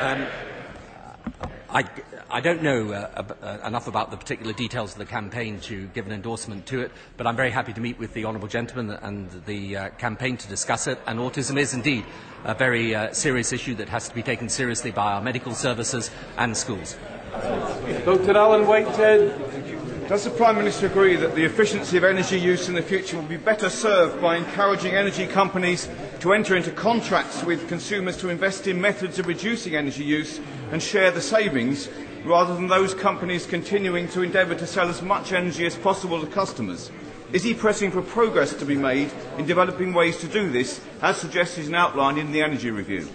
Um, 0.00 0.26
I, 1.70 1.84
I 2.30 2.40
don't 2.40 2.62
know 2.62 2.92
uh, 2.92 3.34
uh, 3.42 3.66
enough 3.66 3.88
about 3.88 4.10
the 4.10 4.18
particular 4.18 4.52
details 4.52 4.92
of 4.92 4.98
the 4.98 5.06
campaign 5.06 5.58
to 5.60 5.86
give 5.88 6.04
an 6.04 6.12
endorsement 6.12 6.66
to 6.66 6.82
it, 6.82 6.92
but 7.16 7.26
I'm 7.26 7.36
very 7.36 7.50
happy 7.50 7.72
to 7.72 7.80
meet 7.80 7.98
with 7.98 8.12
the 8.12 8.26
Honourable 8.26 8.48
Gentleman 8.48 8.98
and 9.02 9.30
the 9.46 9.76
uh, 9.76 9.88
campaign 9.90 10.36
to 10.36 10.48
discuss 10.48 10.86
it. 10.86 10.98
And 11.06 11.18
autism 11.18 11.58
is 11.58 11.72
indeed 11.72 12.04
a 12.44 12.54
very 12.54 12.94
uh, 12.94 13.14
serious 13.14 13.54
issue 13.54 13.74
that 13.76 13.88
has 13.88 14.08
to 14.10 14.14
be 14.14 14.22
taken 14.22 14.50
seriously 14.50 14.90
by 14.90 15.12
our 15.12 15.22
medical 15.22 15.54
services 15.54 16.10
and 16.36 16.54
schools. 16.54 16.98
Dr. 18.04 18.36
Alan 18.36 18.66
Whitehead. 18.66 19.61
Does 20.12 20.24
the 20.24 20.30
Prime 20.30 20.56
Minister 20.56 20.88
agree 20.88 21.16
that 21.16 21.34
the 21.34 21.46
efficiency 21.46 21.96
of 21.96 22.04
energy 22.04 22.38
use 22.38 22.68
in 22.68 22.74
the 22.74 22.82
future 22.82 23.16
will 23.16 23.24
be 23.24 23.38
better 23.38 23.70
served 23.70 24.20
by 24.20 24.36
encouraging 24.36 24.92
energy 24.92 25.26
companies 25.26 25.88
to 26.20 26.34
enter 26.34 26.54
into 26.54 26.70
contracts 26.70 27.42
with 27.44 27.66
consumers 27.66 28.18
to 28.18 28.28
invest 28.28 28.66
in 28.66 28.78
methods 28.78 29.18
of 29.18 29.26
reducing 29.26 29.74
energy 29.74 30.04
use 30.04 30.38
and 30.70 30.82
share 30.82 31.10
the 31.10 31.22
savings, 31.22 31.88
rather 32.26 32.52
than 32.54 32.68
those 32.68 32.92
companies 32.92 33.46
continuing 33.46 34.06
to 34.08 34.20
endeavour 34.20 34.54
to 34.54 34.66
sell 34.66 34.90
as 34.90 35.00
much 35.00 35.32
energy 35.32 35.64
as 35.64 35.76
possible 35.76 36.20
to 36.20 36.26
customers? 36.26 36.90
Is 37.32 37.42
he 37.42 37.54
pressing 37.54 37.90
for 37.90 38.02
progress 38.02 38.52
to 38.52 38.66
be 38.66 38.76
made 38.76 39.10
in 39.38 39.46
developing 39.46 39.94
ways 39.94 40.18
to 40.18 40.28
do 40.28 40.50
this, 40.50 40.82
as 41.00 41.16
suggested 41.16 41.64
and 41.64 41.74
outlined 41.74 42.18
in 42.18 42.32
the 42.32 42.42
Energy 42.42 42.70
Review? 42.70 43.08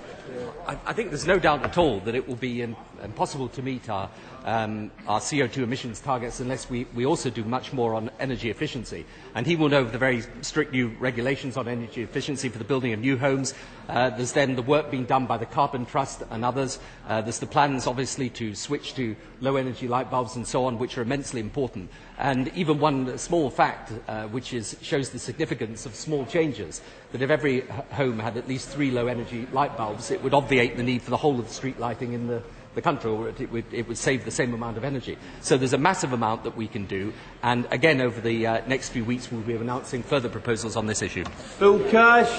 I, 0.68 0.78
I 0.86 0.94
think 0.94 1.10
there's 1.10 1.26
no 1.26 1.40
doubt 1.40 1.64
at 1.64 1.78
all 1.78 2.02
that 2.02 2.14
it 2.14 2.28
will 2.28 2.36
be 2.36 2.62
um, 2.64 2.76
impossible 3.02 3.48
to 3.50 3.62
meet 3.62 3.90
our 3.90 4.10
um, 4.48 4.92
our 5.08 5.20
CO2 5.20 5.58
emissions 5.58 6.00
targets 6.00 6.40
unless 6.40 6.70
we, 6.70 6.86
we 6.96 7.06
also 7.06 7.30
do 7.30 7.44
much 7.44 7.74
more 7.74 7.94
on 7.94 8.10
energy 8.18 8.50
efficiency. 8.50 9.06
And 9.36 9.46
he 9.46 9.58
will 9.58 9.68
know 9.68 9.84
the 9.84 9.98
very 9.98 10.24
strict 10.42 10.72
new 10.72 10.88
regulations 11.00 11.58
on 11.58 11.68
energy 11.68 12.02
efficiency 12.02 12.48
for 12.48 12.58
the 12.58 12.64
building 12.64 12.94
of 12.94 13.02
new 13.02 13.18
homes. 13.18 13.54
Uh, 13.90 14.10
there's 14.12 14.32
then 14.32 14.56
the 14.56 14.62
work 14.62 14.90
being 14.90 15.04
done 15.04 15.26
by 15.26 15.38
the 15.38 15.46
Carbon 15.46 15.86
Trust 15.86 16.24
and 16.30 16.46
others. 16.46 16.80
Uh, 17.10 17.22
there's 17.22 17.40
the 17.40 17.46
plans, 17.46 17.88
obviously, 17.88 18.30
to 18.32 18.56
switch 18.56 18.96
to 18.96 19.18
low 19.42 19.58
energy 19.58 19.88
light 19.88 20.10
bulbs 20.10 20.38
and 20.38 20.48
so 20.48 20.64
on, 20.64 20.80
which 20.80 20.98
are 20.98 21.02
immensely 21.02 21.42
important. 21.42 21.90
And 22.18 22.48
even 22.56 22.80
one 22.80 23.18
small 23.18 23.50
fact, 23.50 23.92
uh, 24.08 24.28
which 24.28 24.54
is, 24.54 24.78
shows 24.82 25.10
the 25.10 25.20
significance 25.20 25.86
of 25.86 25.94
small 25.94 26.26
changes, 26.26 26.82
that 27.12 27.22
if 27.22 27.30
every 27.30 27.62
home 27.92 28.20
had 28.20 28.38
at 28.38 28.48
least 28.48 28.70
three 28.70 28.92
low 28.92 29.08
energy 29.08 29.48
light 29.52 29.78
bulbs, 29.78 30.12
it 30.12 30.22
would 30.24 30.34
obviate 30.34 30.78
the 30.78 30.84
need 30.84 31.02
for 31.02 31.10
the 31.10 31.18
whole 31.18 31.40
of 31.40 31.48
the 31.48 31.54
street 31.54 31.80
lighting 31.80 32.14
in 32.14 32.28
the 32.28 32.42
the 32.78 32.82
country, 32.82 33.10
or 33.10 33.30
it, 33.30 33.52
would, 33.52 33.66
it 33.74 33.88
would 33.88 33.98
save 33.98 34.24
the 34.24 34.30
same 34.30 34.54
amount 34.54 34.78
of 34.78 34.84
energy. 34.84 35.18
So 35.42 35.58
there's 35.58 35.74
a 35.74 35.80
massive 35.80 36.14
amount 36.14 36.44
that 36.44 36.56
we 36.56 36.68
can 36.68 36.86
do, 36.86 37.12
and 37.42 37.68
again, 37.72 38.00
over 38.02 38.22
the 38.22 38.46
uh, 38.46 38.68
next 38.68 38.90
few 38.90 39.04
weeks, 39.04 39.32
we'll 39.32 39.42
be 39.42 39.56
announcing 39.56 40.04
further 40.04 40.30
proposals 40.30 40.78
on 40.78 40.86
this 40.86 41.02
issue. 41.02 41.26
Bill 41.60 41.80
Cash. 41.90 42.30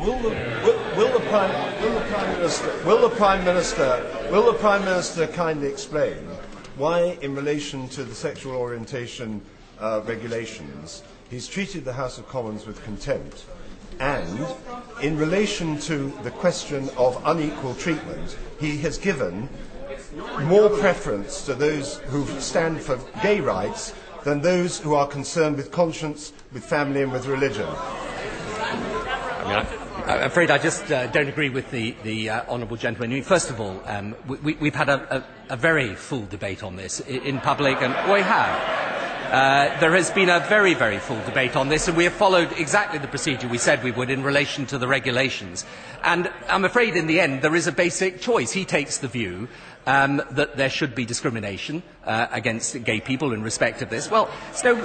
Will 0.00 0.18
the, 0.20 0.30
will, 0.64 0.96
will, 0.96 1.18
the 1.18 1.24
Prime, 1.28 1.82
will, 1.82 1.92
the 1.92 2.06
Prime 2.06 2.32
Minister, 2.36 2.82
will 2.86 3.08
the 3.08 3.14
Prime 3.14 3.44
Minister, 3.44 4.28
will 4.30 4.52
the 4.52 4.58
Prime 4.58 4.84
Minister 4.84 5.26
kindly 5.26 5.68
explain 5.68 6.16
why, 6.76 7.18
in 7.20 7.34
relation 7.34 7.86
to 7.90 8.04
the 8.04 8.14
sexual 8.14 8.56
orientation 8.56 9.42
uh, 9.78 10.00
regulations, 10.06 11.02
he's 11.28 11.46
treated 11.46 11.84
the 11.84 11.92
House 11.92 12.16
of 12.16 12.26
Commons 12.26 12.66
with 12.66 12.82
contempt? 12.84 13.44
And 14.00 14.46
in 15.02 15.16
relation 15.16 15.78
to 15.80 16.12
the 16.22 16.30
question 16.30 16.88
of 16.96 17.20
unequal 17.24 17.74
treatment, 17.74 18.36
he 18.60 18.78
has 18.78 18.98
given 18.98 19.48
more 20.42 20.68
preference 20.68 21.44
to 21.46 21.54
those 21.54 21.98
who 22.08 22.26
stand 22.40 22.80
for 22.80 22.98
gay 23.22 23.40
rights 23.40 23.94
than 24.24 24.40
those 24.40 24.78
who 24.78 24.94
are 24.94 25.06
concerned 25.06 25.56
with 25.56 25.70
conscience, 25.70 26.32
with 26.52 26.64
family, 26.64 27.02
and 27.02 27.12
with 27.12 27.26
religion. 27.26 27.68
I 27.68 29.44
mean, 29.46 29.84
I'm 30.06 30.22
afraid 30.22 30.50
I 30.50 30.58
just 30.58 30.90
uh, 30.90 31.06
don't 31.08 31.28
agree 31.28 31.50
with 31.50 31.70
the, 31.70 31.94
the 32.02 32.30
uh, 32.30 32.44
honourable 32.48 32.76
gentleman. 32.76 33.10
I 33.10 33.14
mean, 33.14 33.22
first 33.22 33.50
of 33.50 33.60
all, 33.60 33.82
um, 33.86 34.14
we, 34.26 34.54
we've 34.54 34.74
had 34.74 34.88
a, 34.88 35.24
a, 35.48 35.54
a, 35.54 35.56
very 35.56 35.94
full 35.94 36.26
debate 36.26 36.62
on 36.62 36.76
this 36.76 37.00
in 37.00 37.38
public, 37.40 37.80
and 37.80 38.12
we 38.12 38.20
have. 38.20 38.83
Uh, 39.34 39.76
there 39.80 39.96
has 39.96 40.12
been 40.12 40.28
a 40.28 40.38
very, 40.38 40.74
very 40.74 41.00
full 41.00 41.20
debate 41.24 41.56
on 41.56 41.68
this, 41.68 41.88
and 41.88 41.96
we 41.96 42.04
have 42.04 42.12
followed 42.12 42.52
exactly 42.52 43.00
the 43.00 43.08
procedure 43.08 43.48
we 43.48 43.58
said 43.58 43.82
we 43.82 43.90
would 43.90 44.08
in 44.08 44.22
relation 44.22 44.64
to 44.64 44.78
the 44.78 44.86
regulations. 44.86 45.64
And 46.04 46.30
I'm 46.48 46.64
afraid 46.64 46.94
in 46.94 47.08
the 47.08 47.18
end 47.18 47.42
there 47.42 47.56
is 47.56 47.66
a 47.66 47.72
basic 47.72 48.20
choice. 48.20 48.52
He 48.52 48.64
takes 48.64 48.98
the 48.98 49.08
view 49.08 49.48
um, 49.88 50.22
that 50.30 50.56
there 50.56 50.70
should 50.70 50.94
be 50.94 51.04
discrimination 51.04 51.82
uh, 52.04 52.28
against 52.30 52.84
gay 52.84 53.00
people 53.00 53.32
in 53.32 53.42
respect 53.42 53.82
of 53.82 53.90
this. 53.90 54.08
Well, 54.08 54.30
it's 54.50 54.62
no, 54.62 54.80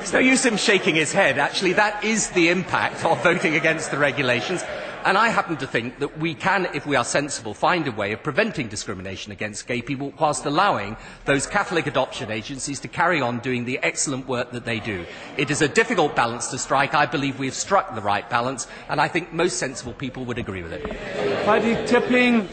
it's 0.00 0.14
no 0.14 0.18
use 0.18 0.46
him 0.46 0.56
shaking 0.56 0.94
his 0.94 1.12
head. 1.12 1.38
Actually, 1.38 1.74
that 1.74 2.02
is 2.04 2.30
the 2.30 2.48
impact 2.48 3.04
of 3.04 3.22
voting 3.22 3.54
against 3.54 3.90
the 3.90 3.98
regulations. 3.98 4.64
And 5.04 5.18
I 5.18 5.28
happen 5.28 5.58
to 5.58 5.66
think 5.66 5.98
that 5.98 6.18
we 6.18 6.34
can, 6.34 6.66
if 6.72 6.86
we 6.86 6.96
are 6.96 7.04
sensible, 7.04 7.52
find 7.52 7.86
a 7.86 7.92
way 7.92 8.12
of 8.12 8.22
preventing 8.22 8.68
discrimination 8.68 9.32
against 9.32 9.66
gay 9.66 9.82
people 9.82 10.14
whilst 10.18 10.46
allowing 10.46 10.96
those 11.26 11.46
Catholic 11.46 11.86
adoption 11.86 12.30
agencies 12.30 12.80
to 12.80 12.88
carry 12.88 13.20
on 13.20 13.40
doing 13.40 13.66
the 13.66 13.78
excellent 13.82 14.26
work 14.26 14.50
that 14.52 14.64
they 14.64 14.80
do. 14.80 15.04
It 15.36 15.50
is 15.50 15.60
a 15.60 15.68
difficult 15.68 16.16
balance 16.16 16.46
to 16.48 16.58
strike. 16.58 16.94
I 16.94 17.04
believe 17.04 17.38
we 17.38 17.44
have 17.44 17.54
struck 17.54 17.94
the 17.94 18.00
right 18.00 18.28
balance, 18.30 18.66
and 18.88 18.98
I 18.98 19.08
think 19.08 19.30
most 19.30 19.58
sensible 19.58 19.92
people 19.92 20.24
would 20.24 20.38
agree 20.38 20.62
with 20.62 20.72
it. 20.72 20.88
Paddy 21.44 21.86
Tipping. 21.86 22.48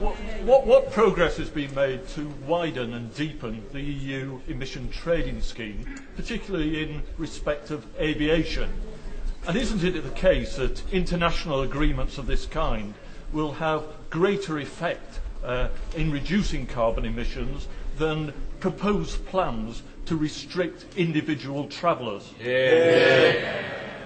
What, 0.00 0.16
what, 0.42 0.66
what, 0.66 0.92
progress 0.92 1.36
has 1.38 1.48
been 1.48 1.74
made 1.74 2.06
to 2.08 2.26
widen 2.46 2.94
and 2.94 3.14
deepen 3.14 3.64
the 3.72 3.80
EU 3.80 4.40
emission 4.48 4.90
trading 4.90 5.40
scheme, 5.40 5.86
particularly 6.16 6.82
in 6.82 7.02
respect 7.16 7.70
of 7.70 7.86
aviation? 7.98 8.70
And 9.46 9.56
isn't 9.56 9.84
it 9.84 10.02
the 10.02 10.10
case 10.10 10.56
that 10.56 10.82
international 10.92 11.62
agreements 11.62 12.18
of 12.18 12.26
this 12.26 12.46
kind 12.46 12.94
will 13.32 13.52
have 13.52 13.84
greater 14.10 14.58
effect 14.58 15.20
uh, 15.44 15.68
in 15.94 16.10
reducing 16.10 16.66
carbon 16.66 17.04
emissions 17.04 17.68
than 17.98 18.32
proposed 18.60 19.24
plans 19.26 19.82
to 20.06 20.16
restrict 20.16 20.86
individual 20.96 21.68
travellers? 21.68 22.32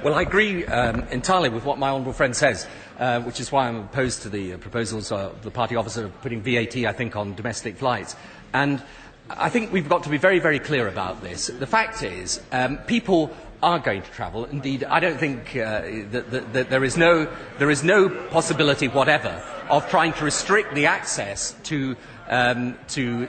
Well, 0.03 0.15
I 0.15 0.23
agree 0.23 0.65
um, 0.67 1.05
entirely 1.11 1.49
with 1.49 1.65
what 1.65 1.79
my 1.79 1.91
honourable 1.91 2.13
friend 2.13 2.35
says. 2.35 2.67
Uh, 3.01 3.19
which 3.23 3.41
is 3.41 3.51
why 3.51 3.67
I'm 3.67 3.77
opposed 3.77 4.21
to 4.23 4.29
the 4.29 4.53
uh, 4.53 4.59
proposals 4.59 5.11
of 5.11 5.43
the 5.43 5.51
party 5.51 5.75
officer 5.75 6.05
of 6.05 6.21
putting 6.21 6.43
VAT, 6.43 6.77
I 6.77 6.93
think, 6.93 7.17
on 7.17 7.35
domestic 7.35 7.79
flights. 7.79 8.15
And 8.53 8.83
I 9.31 9.49
think 9.49 9.73
we've 9.73 9.89
got 9.89 10.03
to 10.03 10.11
be 10.11 10.19
very, 10.19 10.39
very 10.39 10.59
clear 10.59 10.87
about 10.87 11.23
this. 11.23 11.47
The 11.47 11.67
fact 11.67 12.03
is, 12.03 12.43
um, 12.53 12.77
people 12.87 13.35
are 13.63 13.79
going 13.79 14.03
to 14.03 14.11
travel. 14.11 14.45
Indeed, 14.47 14.85
I 14.85 15.01
don't 15.01 15.19
think 15.19 15.57
uh, 15.57 15.83
that, 16.11 16.31
that, 16.31 16.53
that 16.53 16.71
there, 16.71 16.85
is 16.85 16.97
no, 16.97 17.29
there 17.59 17.71
is 17.71 17.85
no 17.85 18.09
possibility 18.09 18.89
whatever 18.89 19.43
of 19.69 19.89
trying 19.91 20.13
to 20.15 20.25
restrict 20.25 20.75
the 20.75 20.87
access 20.87 21.55
to, 21.65 21.97
um, 22.29 22.79
to 22.89 23.29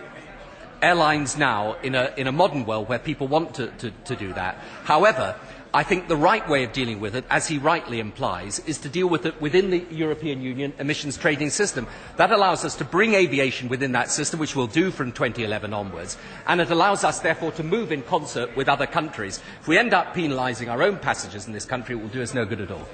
airlines 0.81 1.37
now 1.37 1.77
in 1.83 1.95
a, 1.95 2.13
in 2.17 2.27
a 2.27 2.31
modern 2.31 2.65
world 2.65 2.89
where 2.89 2.99
people 2.99 3.27
want 3.27 3.55
to, 3.55 3.67
to, 3.77 3.91
to 4.05 4.15
do 4.15 4.33
that. 4.33 4.55
However, 4.83 5.35
I 5.73 5.83
think 5.83 6.09
the 6.09 6.17
right 6.17 6.47
way 6.49 6.65
of 6.65 6.73
dealing 6.73 6.99
with 6.99 7.15
it, 7.15 7.23
as 7.29 7.47
he 7.47 7.57
rightly 7.57 8.01
implies, 8.01 8.59
is 8.59 8.77
to 8.79 8.89
deal 8.89 9.07
with 9.07 9.25
it 9.25 9.41
within 9.41 9.69
the 9.69 9.85
European 9.89 10.41
Union 10.41 10.73
emissions 10.79 11.17
trading 11.17 11.49
system. 11.49 11.87
That 12.17 12.31
allows 12.31 12.65
us 12.65 12.75
to 12.75 12.83
bring 12.83 13.13
aviation 13.13 13.69
within 13.69 13.93
that 13.93 14.11
system, 14.11 14.39
which 14.39 14.53
we'll 14.53 14.67
do 14.67 14.91
from 14.91 15.13
2011 15.13 15.73
onwards, 15.73 16.17
and 16.45 16.59
it 16.59 16.71
allows 16.71 17.05
us, 17.05 17.21
therefore, 17.21 17.53
to 17.53 17.63
move 17.63 17.93
in 17.93 18.01
concert 18.03 18.53
with 18.57 18.67
other 18.67 18.85
countries. 18.85 19.39
If 19.61 19.69
we 19.69 19.77
end 19.77 19.93
up 19.93 20.13
penalising 20.13 20.69
our 20.69 20.83
own 20.83 20.97
passengers 20.97 21.47
in 21.47 21.53
this 21.53 21.65
country, 21.65 21.95
it 21.95 22.01
will 22.01 22.09
do 22.09 22.21
us 22.21 22.33
no 22.33 22.43
good 22.43 22.59
at 22.59 22.71
all. 22.71 22.87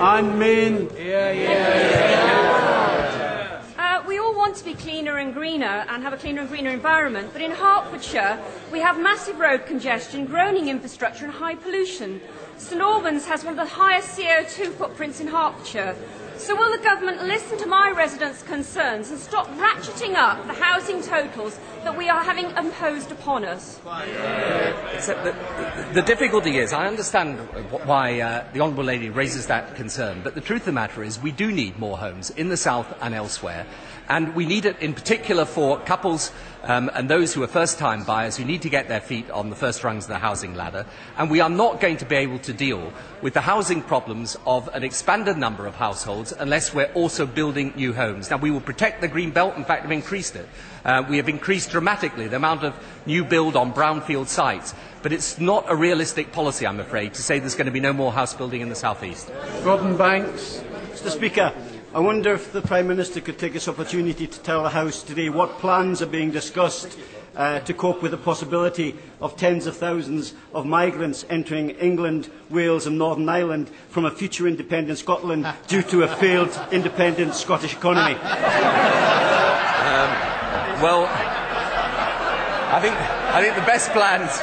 Anne 0.00 0.38
Main. 0.38 0.88
Yeah, 0.96 1.30
yeah, 1.32 1.32
yeah 1.32 2.20
all 2.22 2.29
want 4.50 4.58
to 4.58 4.64
be 4.64 4.74
cleaner 4.74 5.18
and 5.18 5.32
greener 5.32 5.86
and 5.88 6.02
have 6.02 6.12
a 6.12 6.16
cleaner 6.16 6.40
and 6.40 6.50
greener 6.50 6.70
environment, 6.70 7.30
but 7.32 7.40
in 7.40 7.52
Hertfordshire 7.52 8.42
we 8.72 8.80
have 8.80 8.98
massive 8.98 9.38
road 9.38 9.64
congestion, 9.64 10.26
groaning 10.26 10.68
infrastructure 10.68 11.24
and 11.24 11.32
high 11.32 11.54
pollution. 11.54 12.20
St 12.56 12.80
Albans 12.80 13.26
has 13.26 13.44
one 13.44 13.56
of 13.56 13.68
the 13.68 13.74
highest 13.74 14.18
CO2 14.18 14.72
footprints 14.72 15.20
in 15.20 15.28
Hertfordshire. 15.28 15.94
So 16.36 16.56
will 16.56 16.76
the 16.76 16.82
government 16.82 17.22
listen 17.24 17.58
to 17.58 17.66
my 17.66 17.90
residents' 17.90 18.42
concerns 18.42 19.10
and 19.10 19.20
stop 19.20 19.46
ratcheting 19.50 20.14
up 20.14 20.44
the 20.46 20.54
housing 20.54 21.02
totals 21.02 21.60
that 21.84 21.96
we 21.96 22.08
are 22.08 22.24
having 22.24 22.46
imposed 22.56 23.12
upon 23.12 23.44
us? 23.44 23.78
Except 24.94 25.22
that 25.22 25.94
the 25.94 26.00
difficulty 26.00 26.56
is, 26.56 26.72
I 26.72 26.86
understand 26.86 27.38
why 27.84 28.20
uh, 28.20 28.46
the 28.54 28.62
Honourable 28.62 28.84
Lady 28.84 29.10
raises 29.10 29.46
that 29.48 29.76
concern, 29.76 30.22
but 30.24 30.34
the 30.34 30.40
truth 30.40 30.62
of 30.62 30.66
the 30.66 30.72
matter 30.72 31.04
is 31.04 31.20
we 31.20 31.30
do 31.30 31.52
need 31.52 31.78
more 31.78 31.98
homes 31.98 32.30
in 32.30 32.48
the 32.48 32.56
South 32.56 32.96
and 33.02 33.14
elsewhere. 33.14 33.66
And 34.10 34.34
we 34.34 34.44
need 34.44 34.64
it 34.66 34.76
in 34.80 34.92
particular 34.92 35.44
for 35.44 35.78
couples 35.78 36.32
um, 36.64 36.90
and 36.94 37.08
those 37.08 37.32
who 37.32 37.44
are 37.44 37.46
first 37.46 37.78
time 37.78 38.02
buyers 38.02 38.36
who 38.36 38.44
need 38.44 38.62
to 38.62 38.68
get 38.68 38.88
their 38.88 39.00
feet 39.00 39.30
on 39.30 39.50
the 39.50 39.56
first 39.56 39.84
rungs 39.84 40.04
of 40.04 40.08
the 40.08 40.18
housing 40.18 40.54
ladder. 40.56 40.84
And 41.16 41.30
we 41.30 41.40
are 41.40 41.48
not 41.48 41.80
going 41.80 41.96
to 41.98 42.04
be 42.04 42.16
able 42.16 42.40
to 42.40 42.52
deal 42.52 42.92
with 43.22 43.34
the 43.34 43.40
housing 43.40 43.82
problems 43.82 44.36
of 44.46 44.68
an 44.74 44.82
expanded 44.82 45.38
number 45.38 45.64
of 45.64 45.76
households 45.76 46.32
unless 46.32 46.74
we're 46.74 46.92
also 46.92 47.24
building 47.24 47.72
new 47.76 47.92
homes. 47.92 48.30
Now, 48.30 48.38
we 48.38 48.50
will 48.50 48.60
protect 48.60 49.00
the 49.00 49.06
Green 49.06 49.30
Belt, 49.30 49.56
in 49.56 49.64
fact, 49.64 49.84
we 49.84 49.94
have 49.94 50.02
increased 50.02 50.34
it. 50.34 50.48
Uh, 50.84 51.04
we 51.08 51.16
have 51.18 51.28
increased 51.28 51.70
dramatically 51.70 52.26
the 52.26 52.36
amount 52.36 52.64
of 52.64 52.74
new 53.06 53.24
build 53.24 53.54
on 53.54 53.72
brownfield 53.72 54.26
sites. 54.26 54.74
But 55.02 55.12
it's 55.12 55.38
not 55.38 55.66
a 55.68 55.76
realistic 55.76 56.32
policy, 56.32 56.66
I'm 56.66 56.80
afraid, 56.80 57.14
to 57.14 57.22
say 57.22 57.38
there's 57.38 57.54
going 57.54 57.66
to 57.66 57.72
be 57.72 57.80
no 57.80 57.92
more 57.92 58.12
house 58.12 58.34
building 58.34 58.60
in 58.60 58.70
the 58.70 58.74
southeast. 58.74 59.30
Gordon 59.62 59.96
Banks. 59.96 60.62
Mr 60.90 61.10
Speaker, 61.10 61.54
I 61.92 61.98
wonder 61.98 62.32
if 62.32 62.52
the 62.52 62.62
Prime 62.62 62.86
Minister 62.86 63.20
could 63.20 63.36
take 63.36 63.52
this 63.52 63.66
opportunity 63.66 64.28
to 64.28 64.40
tell 64.40 64.62
the 64.62 64.68
House 64.68 65.02
today 65.02 65.28
what 65.28 65.58
plans 65.58 66.00
are 66.00 66.06
being 66.06 66.30
discussed 66.30 66.96
uh, 67.34 67.58
to 67.60 67.74
cope 67.74 68.00
with 68.00 68.12
the 68.12 68.16
possibility 68.16 68.94
of 69.20 69.36
tens 69.36 69.66
of 69.66 69.76
thousands 69.76 70.34
of 70.54 70.66
migrants 70.66 71.26
entering 71.28 71.70
England, 71.70 72.30
Wales 72.48 72.86
and 72.86 72.96
Northern 72.96 73.28
Ireland 73.28 73.72
from 73.88 74.04
a 74.04 74.10
future 74.12 74.46
independent 74.46 75.00
Scotland 75.00 75.52
due 75.66 75.82
to 75.82 76.04
a 76.04 76.08
failed 76.08 76.56
independent 76.70 77.34
Scottish 77.34 77.74
economy. 77.74 78.16
Um, 79.80 80.82
well, 80.82 81.06
I 82.70 82.80
think, 82.80 82.94
I 82.94 83.42
think 83.42 83.56
the 83.56 83.62
best 83.62 83.90
plans 83.90 84.38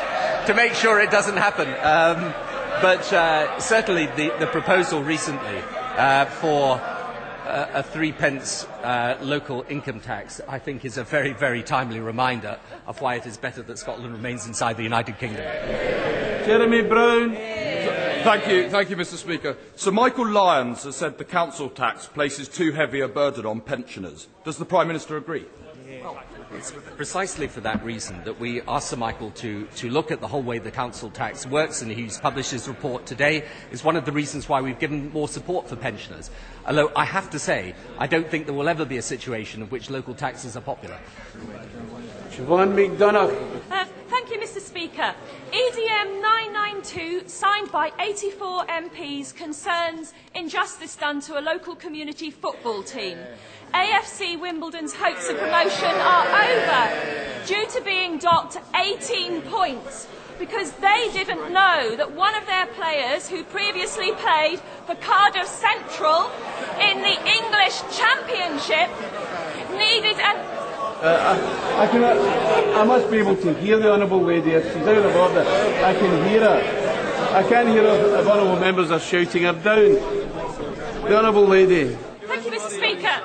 to 0.47 0.53
make 0.53 0.73
sure 0.73 0.99
it 0.99 1.10
doesn't 1.10 1.38
happen. 1.38 1.69
Um, 1.69 2.33
but 2.81 3.13
uh, 3.13 3.57
certainly 3.60 4.07
the, 4.17 4.33
the 4.39 4.47
proposal 4.47 5.01
recently 5.03 5.62
uh, 5.95 6.25
for 6.25 6.81
uh, 7.47 7.69
a 7.73 7.83
three 7.83 8.12
pence 8.12 8.65
uh, 8.83 9.17
local 9.21 9.65
income 9.69 9.99
tax, 9.99 10.41
I 10.47 10.60
think, 10.60 10.86
is 10.86 10.97
a 10.97 11.03
very, 11.03 11.33
very 11.33 11.63
timely 11.63 11.99
reminder 11.99 12.60
of 12.86 13.01
why 13.01 13.15
it 13.15 13.25
is 13.25 13.38
better 13.38 13.62
that 13.63 13.77
Scotland 13.77 14.13
remains 14.13 14.45
inside 14.47 14.77
the 14.77 14.83
United 14.83 15.17
Kingdom. 15.17 15.43
Jeremy 16.45 16.81
Browne. 16.81 17.36
Thank 18.23 18.47
you, 18.47 18.69
thank 18.69 18.89
you, 18.89 18.97
Mr. 18.97 19.15
Speaker. 19.15 19.55
Sir 19.75 19.91
Michael 19.91 20.27
Lyons 20.27 20.83
has 20.83 20.97
said 20.97 21.17
the 21.17 21.23
council 21.23 21.69
tax 21.69 22.07
places 22.07 22.49
too 22.49 22.73
heavy 22.73 22.99
a 22.99 23.07
burden 23.07 23.45
on 23.45 23.62
pensioners. 23.62 24.27
Does 24.43 24.57
the 24.57 24.65
Prime 24.65 24.88
Minister 24.88 25.15
agree? 25.15 25.45
It's 26.53 26.71
precisely 26.95 27.47
for 27.47 27.60
that 27.62 27.83
reason 27.83 28.23
that 28.23 28.39
we 28.39 28.62
asked 28.62 28.89
Sir 28.89 28.95
Michael 28.95 29.31
to, 29.31 29.65
to 29.75 29.89
look 29.89 30.12
at 30.12 30.21
the 30.21 30.27
whole 30.27 30.41
way 30.41 30.60
the 30.60 30.71
council 30.71 31.10
tax 31.10 31.45
works, 31.45 31.81
and 31.81 31.91
he's 31.91 32.19
published 32.19 32.51
his 32.51 32.67
report 32.67 33.05
today. 33.05 33.43
Is 33.71 33.83
one 33.83 33.97
of 33.97 34.05
the 34.05 34.12
reasons 34.13 34.47
why 34.47 34.62
we've 34.62 34.79
given 34.79 35.12
more 35.12 35.27
support 35.27 35.67
for 35.67 35.75
pensioners. 35.75 36.29
Although 36.65 36.91
I 36.95 37.03
have 37.05 37.29
to 37.31 37.39
say, 37.39 37.75
I 37.97 38.07
don't 38.07 38.27
think 38.27 38.45
there 38.45 38.55
will 38.55 38.69
ever 38.69 38.86
be 38.86 38.97
a 38.97 39.01
situation 39.01 39.62
in 39.62 39.69
which 39.69 39.89
local 39.89 40.13
taxes 40.13 40.55
are 40.55 40.62
popular. 40.62 40.97
Siobhain 42.31 42.73
McDonagh. 42.73 43.62
Uh, 43.69 43.86
thank 44.07 44.29
you, 44.31 44.38
Mr. 44.39 44.60
Speaker. 44.60 45.13
EDM 45.51 46.21
992, 46.21 47.27
signed 47.27 47.71
by 47.71 47.91
84 47.99 48.65
MPs, 48.65 49.36
concerns 49.36 50.13
injustice 50.33 50.95
done 50.95 51.19
to 51.21 51.39
a 51.39 51.41
local 51.41 51.75
community 51.75 52.31
football 52.31 52.83
team. 52.83 53.17
AFC 53.73 54.39
Wimbledon's 54.39 54.93
hopes 54.93 55.30
of 55.30 55.38
promotion 55.38 55.91
are 55.91 56.27
over 56.27 57.45
due 57.45 57.67
to 57.67 57.82
being 57.82 58.17
docked 58.17 58.58
18 58.75 59.41
points 59.43 60.08
because 60.39 60.71
they 60.73 61.10
didn't 61.13 61.51
know 61.51 61.95
that 61.95 62.12
one 62.13 62.36
of 62.36 62.45
their 62.45 62.67
players 62.67 63.27
who 63.27 63.43
previously 63.43 64.12
played 64.13 64.60
for 64.86 64.95
Cardiff 64.95 65.47
Central 65.47 66.32
in 66.80 67.01
the 67.01 67.17
English 67.25 67.82
Championship 67.97 68.89
needed 69.71 70.19
an 70.19 70.38
Uh, 70.97 71.38
I, 71.77 71.84
I, 71.84 71.88
can, 71.88 72.03
I 72.73 72.84
must 72.84 73.12
be 73.12 73.17
able 73.17 73.36
to 73.36 73.53
hear 73.56 73.77
the 73.77 73.91
Honourable 73.91 74.21
Lady. 74.21 74.51
If 74.51 74.65
she's 74.65 74.88
out 74.88 74.97
of 74.97 75.15
order, 75.15 75.41
I 75.41 75.93
can 75.93 76.27
hear 76.27 76.41
her. 76.41 77.36
I 77.36 77.43
can't 77.47 77.67
hear 77.67 77.84
her 77.84 78.19
if 78.19 78.27
Honourable 78.27 78.60
members 78.60 78.89
are 78.89 78.99
shouting 78.99 79.43
her 79.43 79.53
down. 79.53 79.93
The 81.03 81.17
Honourable 81.17 81.45
Lady. 81.45 81.95
Thank 82.25 82.45
you, 82.45 82.51
Mr. 82.51 82.69
Speaker. 82.69 83.21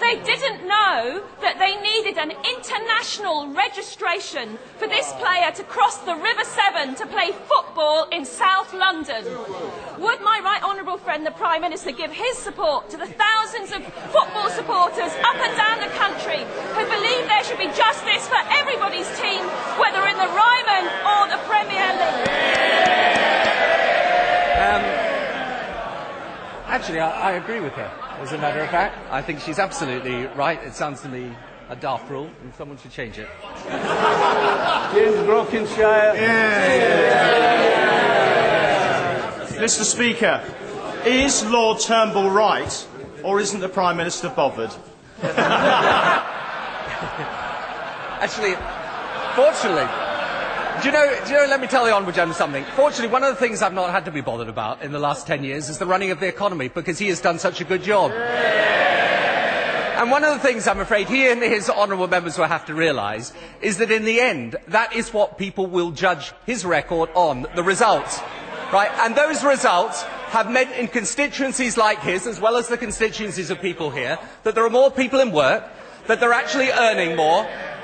They 0.00 0.20
didn't 0.24 0.66
know 0.90 1.22
that 1.40 1.58
they 1.58 1.76
needed 1.78 2.18
an 2.18 2.32
international 2.54 3.46
registration 3.54 4.58
for 4.78 4.88
this 4.88 5.12
player 5.22 5.50
to 5.54 5.62
cross 5.64 5.98
the 5.98 6.14
River 6.14 6.44
Severn 6.44 6.94
to 6.96 7.06
play 7.06 7.30
football 7.46 8.08
in 8.10 8.24
South 8.24 8.72
London. 8.74 9.24
Would 9.98 10.20
my 10.20 10.40
right 10.42 10.62
honourable 10.64 10.98
friend, 10.98 11.24
the 11.24 11.30
Prime 11.30 11.60
Minister, 11.60 11.92
give 11.92 12.10
his 12.10 12.36
support 12.38 12.90
to 12.90 12.96
the 12.96 13.06
thousands 13.06 13.70
of 13.72 13.84
football 14.10 14.50
supporters 14.50 15.12
up 15.22 15.38
and 15.38 15.54
down 15.56 15.78
the 15.78 15.92
country 15.94 16.42
who 16.74 16.82
believe 16.86 17.22
there 17.28 17.44
should 17.44 17.58
be 17.58 17.70
justice 17.70 18.26
for 18.26 18.40
everybody's 18.50 19.08
team, 19.20 19.42
whether 19.78 20.02
in 20.10 20.16
the 20.18 20.30
Ryman 20.42 20.84
or 21.06 21.22
the 21.30 21.40
Premier 21.46 21.90
League? 22.02 22.30
Um, 24.58 24.82
actually, 26.66 27.00
I, 27.00 27.30
I 27.30 27.32
agree 27.32 27.60
with 27.60 27.74
her, 27.74 27.90
as 28.20 28.32
a 28.32 28.38
matter 28.38 28.60
of 28.60 28.70
fact. 28.70 28.96
I 29.10 29.22
think 29.22 29.40
she's 29.40 29.58
absolutely 29.58 30.26
right. 30.26 30.62
It 30.62 30.74
sounds 30.74 31.00
to 31.02 31.08
me 31.08 31.34
a 31.68 31.76
daft 31.76 32.10
rule, 32.10 32.30
and 32.42 32.54
someone 32.54 32.76
should 32.78 32.90
change 32.90 33.18
it. 33.18 33.28
James 34.94 35.16
Brokenshire. 35.24 36.14
Mr. 39.60 39.84
Speaker, 39.84 40.42
is 41.04 41.44
Lord 41.46 41.80
Turnbull 41.80 42.30
right, 42.30 42.86
or 43.22 43.40
isn't 43.40 43.60
the 43.60 43.68
Prime 43.68 43.96
Minister 43.96 44.28
bothered? 44.30 44.74
Actually, 48.20 48.54
fortunately, 49.34 49.86
do 50.80 50.86
you, 50.86 50.92
know, 50.92 51.20
do 51.26 51.32
you 51.32 51.36
know, 51.36 51.46
let 51.46 51.60
me 51.60 51.66
tell 51.66 51.84
the 51.84 51.92
Honourable 51.92 52.12
Gentleman 52.12 52.36
something. 52.36 52.64
Fortunately, 52.74 53.12
one 53.12 53.22
of 53.22 53.34
the 53.34 53.40
things 53.40 53.60
I've 53.60 53.74
not 53.74 53.90
had 53.90 54.06
to 54.06 54.10
be 54.10 54.22
bothered 54.22 54.48
about 54.48 54.80
in 54.82 54.92
the 54.92 54.98
last 54.98 55.26
10 55.26 55.44
years 55.44 55.68
is 55.68 55.78
the 55.78 55.84
running 55.84 56.10
of 56.10 56.20
the 56.20 56.26
economy, 56.26 56.68
because 56.68 56.98
he 56.98 57.08
has 57.08 57.20
done 57.20 57.38
such 57.38 57.60
a 57.60 57.64
good 57.64 57.82
job. 57.82 58.12
And 58.12 60.10
one 60.10 60.24
of 60.24 60.32
the 60.32 60.38
things 60.38 60.66
I'm 60.66 60.80
afraid 60.80 61.08
he 61.08 61.28
and 61.28 61.42
his 61.42 61.68
honourable 61.68 62.08
members 62.08 62.38
will 62.38 62.46
have 62.46 62.64
to 62.66 62.74
realise 62.74 63.34
is 63.60 63.76
that 63.76 63.90
in 63.90 64.06
the 64.06 64.20
end, 64.20 64.56
that 64.68 64.94
is 64.94 65.12
what 65.12 65.36
people 65.36 65.66
will 65.66 65.90
judge 65.90 66.32
his 66.46 66.64
record 66.64 67.10
on, 67.14 67.46
the 67.54 67.62
results. 67.62 68.18
Right? 68.72 68.90
And 69.00 69.14
those 69.14 69.44
results 69.44 70.02
have 70.30 70.50
meant 70.50 70.72
in 70.72 70.88
constituencies 70.88 71.76
like 71.76 72.00
his, 72.00 72.26
as 72.26 72.40
well 72.40 72.56
as 72.56 72.68
the 72.68 72.78
constituencies 72.78 73.50
of 73.50 73.60
people 73.60 73.90
here, 73.90 74.18
that 74.44 74.54
there 74.54 74.64
are 74.64 74.70
more 74.70 74.90
people 74.90 75.20
in 75.20 75.32
work, 75.32 75.64
that 76.06 76.20
they're 76.20 76.32
actually 76.32 76.70
earning 76.70 77.16
more, 77.16 77.42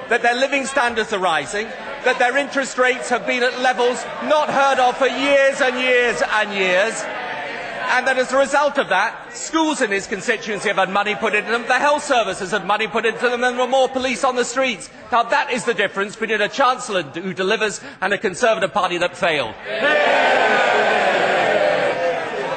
that 0.09 0.23
their 0.23 0.37
living 0.37 0.65
standards 0.65 1.13
are 1.13 1.19
rising, 1.19 1.69
that 2.07 2.21
their 2.21 2.37
interest 2.37 2.79
rates 2.79 3.09
have 3.09 3.27
been 3.27 3.43
at 3.43 3.59
levels 3.59 4.05
not 4.23 4.49
heard 4.49 4.79
of 4.79 4.97
for 4.97 5.09
years 5.09 5.61
and 5.61 5.77
years 5.77 6.23
and 6.23 6.53
years, 6.55 7.03
and 7.03 8.07
that 8.07 8.17
as 8.17 8.33
a 8.33 8.39
result 8.39 8.79
of 8.79 8.91
that, 8.91 9.35
schools 9.35 9.81
in 9.83 9.91
his 9.91 10.07
constituency 10.07 10.69
have 10.69 10.77
had 10.77 10.89
money 10.89 11.17
put 11.17 11.35
into 11.35 11.51
them, 11.51 11.63
the 11.67 11.75
health 11.75 12.05
services 12.05 12.53
have 12.53 12.65
money 12.65 12.87
put 12.87 13.05
into 13.05 13.29
them, 13.29 13.43
and 13.43 13.57
there 13.57 13.67
are 13.67 13.67
more 13.67 13.89
police 13.89 14.23
on 14.23 14.37
the 14.37 14.45
streets. 14.45 14.89
Now 15.11 15.25
that 15.25 15.51
is 15.51 15.65
the 15.65 15.75
difference 15.75 16.15
between 16.15 16.41
a 16.41 16.49
Chancellor 16.49 17.03
who 17.03 17.35
delivers 17.35 17.81
and 18.01 18.13
a 18.13 18.19
Conservative 18.19 18.73
Party 18.73 18.99
that 18.99 19.17
failed. 19.17 19.57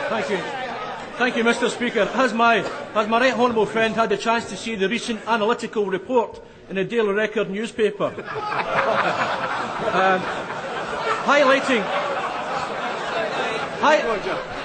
Thank 0.10 0.30
you. 0.30 0.38
Thank 1.18 1.38
you, 1.38 1.44
Mr 1.44 1.72
Speaker. 1.72 2.06
Has 2.06 2.36
my, 2.36 2.58
has 2.94 3.08
my 3.08 3.20
right 3.20 3.34
honourable 3.34 3.66
friend 3.66 3.96
had 3.96 4.10
the 4.10 4.18
chance 4.18 4.48
to 4.52 4.56
see 4.56 4.76
the 4.76 4.88
recent 4.88 5.22
analytical 5.28 5.88
report 5.88 6.40
in 6.70 6.78
a 6.78 6.84
Daily 6.84 7.14
Record 7.14 7.50
newspaper? 7.50 8.06
um, 8.16 8.22
highlighting, 11.26 11.82
hi, 13.82 14.02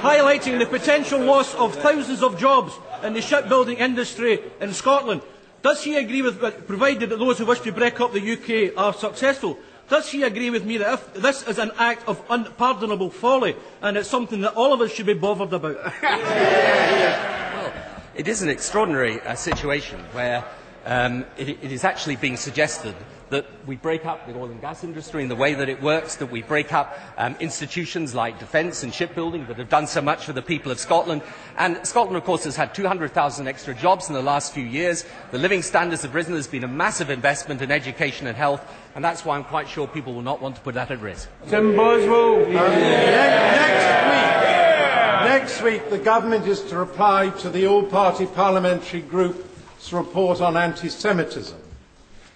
highlighting 0.00 0.58
the 0.58 0.66
potential 0.66 1.20
loss 1.20 1.54
of 1.54 1.74
thousands 1.74 2.22
of 2.22 2.38
jobs 2.38 2.74
in 3.02 3.14
the 3.14 3.22
shipbuilding 3.22 3.78
industry 3.78 4.40
in 4.60 4.72
Scotland. 4.72 5.22
Does 5.62 5.82
he 5.82 5.96
agree 5.96 6.22
with, 6.22 6.40
provided 6.66 7.10
that 7.10 7.18
those 7.18 7.38
who 7.38 7.46
wish 7.46 7.60
to 7.60 7.72
break 7.72 8.00
up 8.00 8.12
the 8.12 8.32
UK 8.32 8.76
are 8.76 8.92
successful, 8.92 9.58
does 9.88 10.10
he 10.10 10.22
agree 10.22 10.50
with 10.50 10.64
me 10.64 10.78
that 10.78 10.94
if 10.94 11.14
this 11.14 11.46
is 11.46 11.58
an 11.58 11.70
act 11.78 12.08
of 12.08 12.22
unpardonable 12.30 13.10
folly 13.10 13.54
and 13.82 13.96
it's 13.96 14.08
something 14.08 14.40
that 14.40 14.54
all 14.54 14.72
of 14.72 14.80
us 14.80 14.92
should 14.92 15.06
be 15.06 15.14
bothered 15.14 15.52
about? 15.52 15.76
well, 16.02 17.72
it 18.14 18.26
is 18.28 18.42
an 18.42 18.48
extraordinary 18.48 19.20
uh, 19.20 19.34
situation 19.34 20.00
where 20.12 20.44
um, 20.84 21.24
it, 21.36 21.48
it 21.48 21.72
is 21.72 21.84
actually 21.84 22.16
being 22.16 22.36
suggested 22.36 22.94
that 23.30 23.46
we 23.66 23.74
break 23.74 24.04
up 24.04 24.26
the 24.26 24.36
oil 24.36 24.50
and 24.50 24.60
gas 24.60 24.84
industry 24.84 25.22
in 25.22 25.28
the 25.28 25.34
way 25.34 25.54
that 25.54 25.68
it 25.68 25.82
works, 25.82 26.16
that 26.16 26.30
we 26.30 26.42
break 26.42 26.72
up 26.72 26.96
um, 27.16 27.34
institutions 27.40 28.14
like 28.14 28.38
defence 28.38 28.82
and 28.82 28.94
shipbuilding 28.94 29.46
that 29.46 29.56
have 29.56 29.68
done 29.68 29.86
so 29.86 30.00
much 30.00 30.24
for 30.24 30.32
the 30.32 30.42
people 30.42 30.70
of 30.70 30.78
Scotland. 30.78 31.22
And 31.56 31.84
Scotland, 31.86 32.16
of 32.16 32.24
course, 32.24 32.44
has 32.44 32.54
had 32.54 32.74
200,000 32.74 33.48
extra 33.48 33.74
jobs 33.74 34.08
in 34.08 34.14
the 34.14 34.22
last 34.22 34.52
few 34.52 34.64
years. 34.64 35.04
The 35.32 35.38
living 35.38 35.62
standards 35.62 36.02
have 36.02 36.14
risen. 36.14 36.34
There's 36.34 36.46
been 36.46 36.64
a 36.64 36.68
massive 36.68 37.10
investment 37.10 37.62
in 37.62 37.70
education 37.70 38.26
and 38.26 38.36
health, 38.36 38.62
and 38.94 39.04
that's 39.04 39.24
why 39.24 39.36
I'm 39.36 39.44
quite 39.44 39.68
sure 39.68 39.88
people 39.88 40.14
will 40.14 40.22
not 40.22 40.40
want 40.40 40.56
to 40.56 40.62
put 40.62 40.74
that 40.74 40.90
at 40.90 41.00
risk. 41.00 41.28
Tim 41.48 41.74
Boswell. 41.74 42.46
Next 42.46 44.02
week, 44.02 45.24
next 45.24 45.62
week, 45.62 45.90
the 45.90 45.98
government 45.98 46.46
is 46.46 46.62
to 46.64 46.76
reply 46.76 47.30
to 47.40 47.48
the 47.48 47.66
all-party 47.66 48.26
parliamentary 48.26 49.00
group's 49.00 49.53
report 49.92 50.40
on 50.40 50.56
anti-Semitism. 50.56 51.58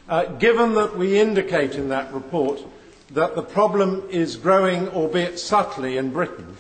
Uh, 0.09 0.25
given 0.25 0.75
that 0.75 0.97
we 0.97 1.19
indicate 1.19 1.75
in 1.75 1.89
that 1.89 2.13
report 2.13 2.61
that 3.11 3.35
the 3.35 3.43
problem 3.43 4.03
is 4.11 4.37
growing, 4.37 4.89
albeit 4.89 5.39
subtly, 5.39 5.97
in 5.97 6.11
Britain, 6.11 6.57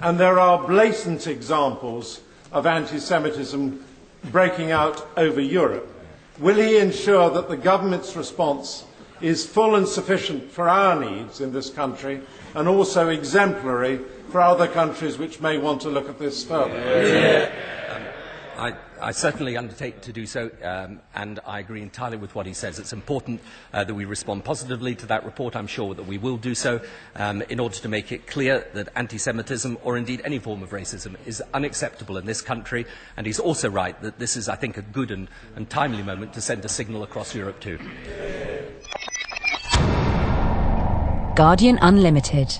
and 0.00 0.18
there 0.18 0.38
are 0.38 0.66
blatant 0.66 1.26
examples 1.26 2.20
of 2.52 2.66
anti 2.66 2.98
Semitism 2.98 3.84
breaking 4.30 4.70
out 4.70 5.06
over 5.16 5.40
Europe, 5.40 5.88
will 6.38 6.56
he 6.56 6.78
ensure 6.78 7.30
that 7.30 7.48
the 7.48 7.56
government's 7.56 8.16
response 8.16 8.84
is 9.20 9.46
full 9.46 9.76
and 9.76 9.88
sufficient 9.88 10.50
for 10.50 10.68
our 10.68 10.98
needs 11.00 11.40
in 11.40 11.52
this 11.52 11.70
country 11.70 12.20
and 12.54 12.68
also 12.68 13.08
exemplary 13.08 14.00
for 14.30 14.40
other 14.40 14.66
countries 14.66 15.18
which 15.18 15.40
may 15.40 15.56
want 15.56 15.80
to 15.80 15.88
look 15.88 16.08
at 16.08 16.18
this 16.18 16.44
further? 16.44 16.76
Yeah. 16.76 18.05
I, 18.58 18.74
I 19.00 19.12
certainly 19.12 19.56
undertake 19.56 20.00
to 20.02 20.12
do 20.12 20.24
so, 20.24 20.50
um, 20.62 21.00
and 21.14 21.40
I 21.46 21.58
agree 21.58 21.82
entirely 21.82 22.16
with 22.16 22.34
what 22.34 22.46
he 22.46 22.54
says. 22.54 22.78
It's 22.78 22.92
important 22.92 23.42
uh, 23.72 23.84
that 23.84 23.94
we 23.94 24.06
respond 24.06 24.44
positively 24.44 24.94
to 24.96 25.06
that 25.06 25.24
report. 25.24 25.54
I'm 25.54 25.66
sure 25.66 25.94
that 25.94 26.06
we 26.06 26.16
will 26.16 26.38
do 26.38 26.54
so 26.54 26.80
um, 27.16 27.42
in 27.42 27.60
order 27.60 27.76
to 27.76 27.88
make 27.88 28.12
it 28.12 28.26
clear 28.26 28.66
that 28.72 28.88
anti 28.96 29.18
Semitism, 29.18 29.76
or 29.84 29.96
indeed 29.98 30.22
any 30.24 30.38
form 30.38 30.62
of 30.62 30.70
racism, 30.70 31.16
is 31.26 31.42
unacceptable 31.52 32.16
in 32.16 32.24
this 32.24 32.40
country. 32.40 32.86
And 33.16 33.26
he's 33.26 33.40
also 33.40 33.68
right 33.68 34.00
that 34.02 34.18
this 34.18 34.36
is, 34.36 34.48
I 34.48 34.56
think, 34.56 34.78
a 34.78 34.82
good 34.82 35.10
and, 35.10 35.28
and 35.54 35.68
timely 35.68 36.02
moment 36.02 36.32
to 36.34 36.40
send 36.40 36.64
a 36.64 36.68
signal 36.68 37.02
across 37.02 37.34
Europe, 37.34 37.60
too. 37.60 37.78
Guardian 41.36 41.78
Unlimited. 41.82 42.58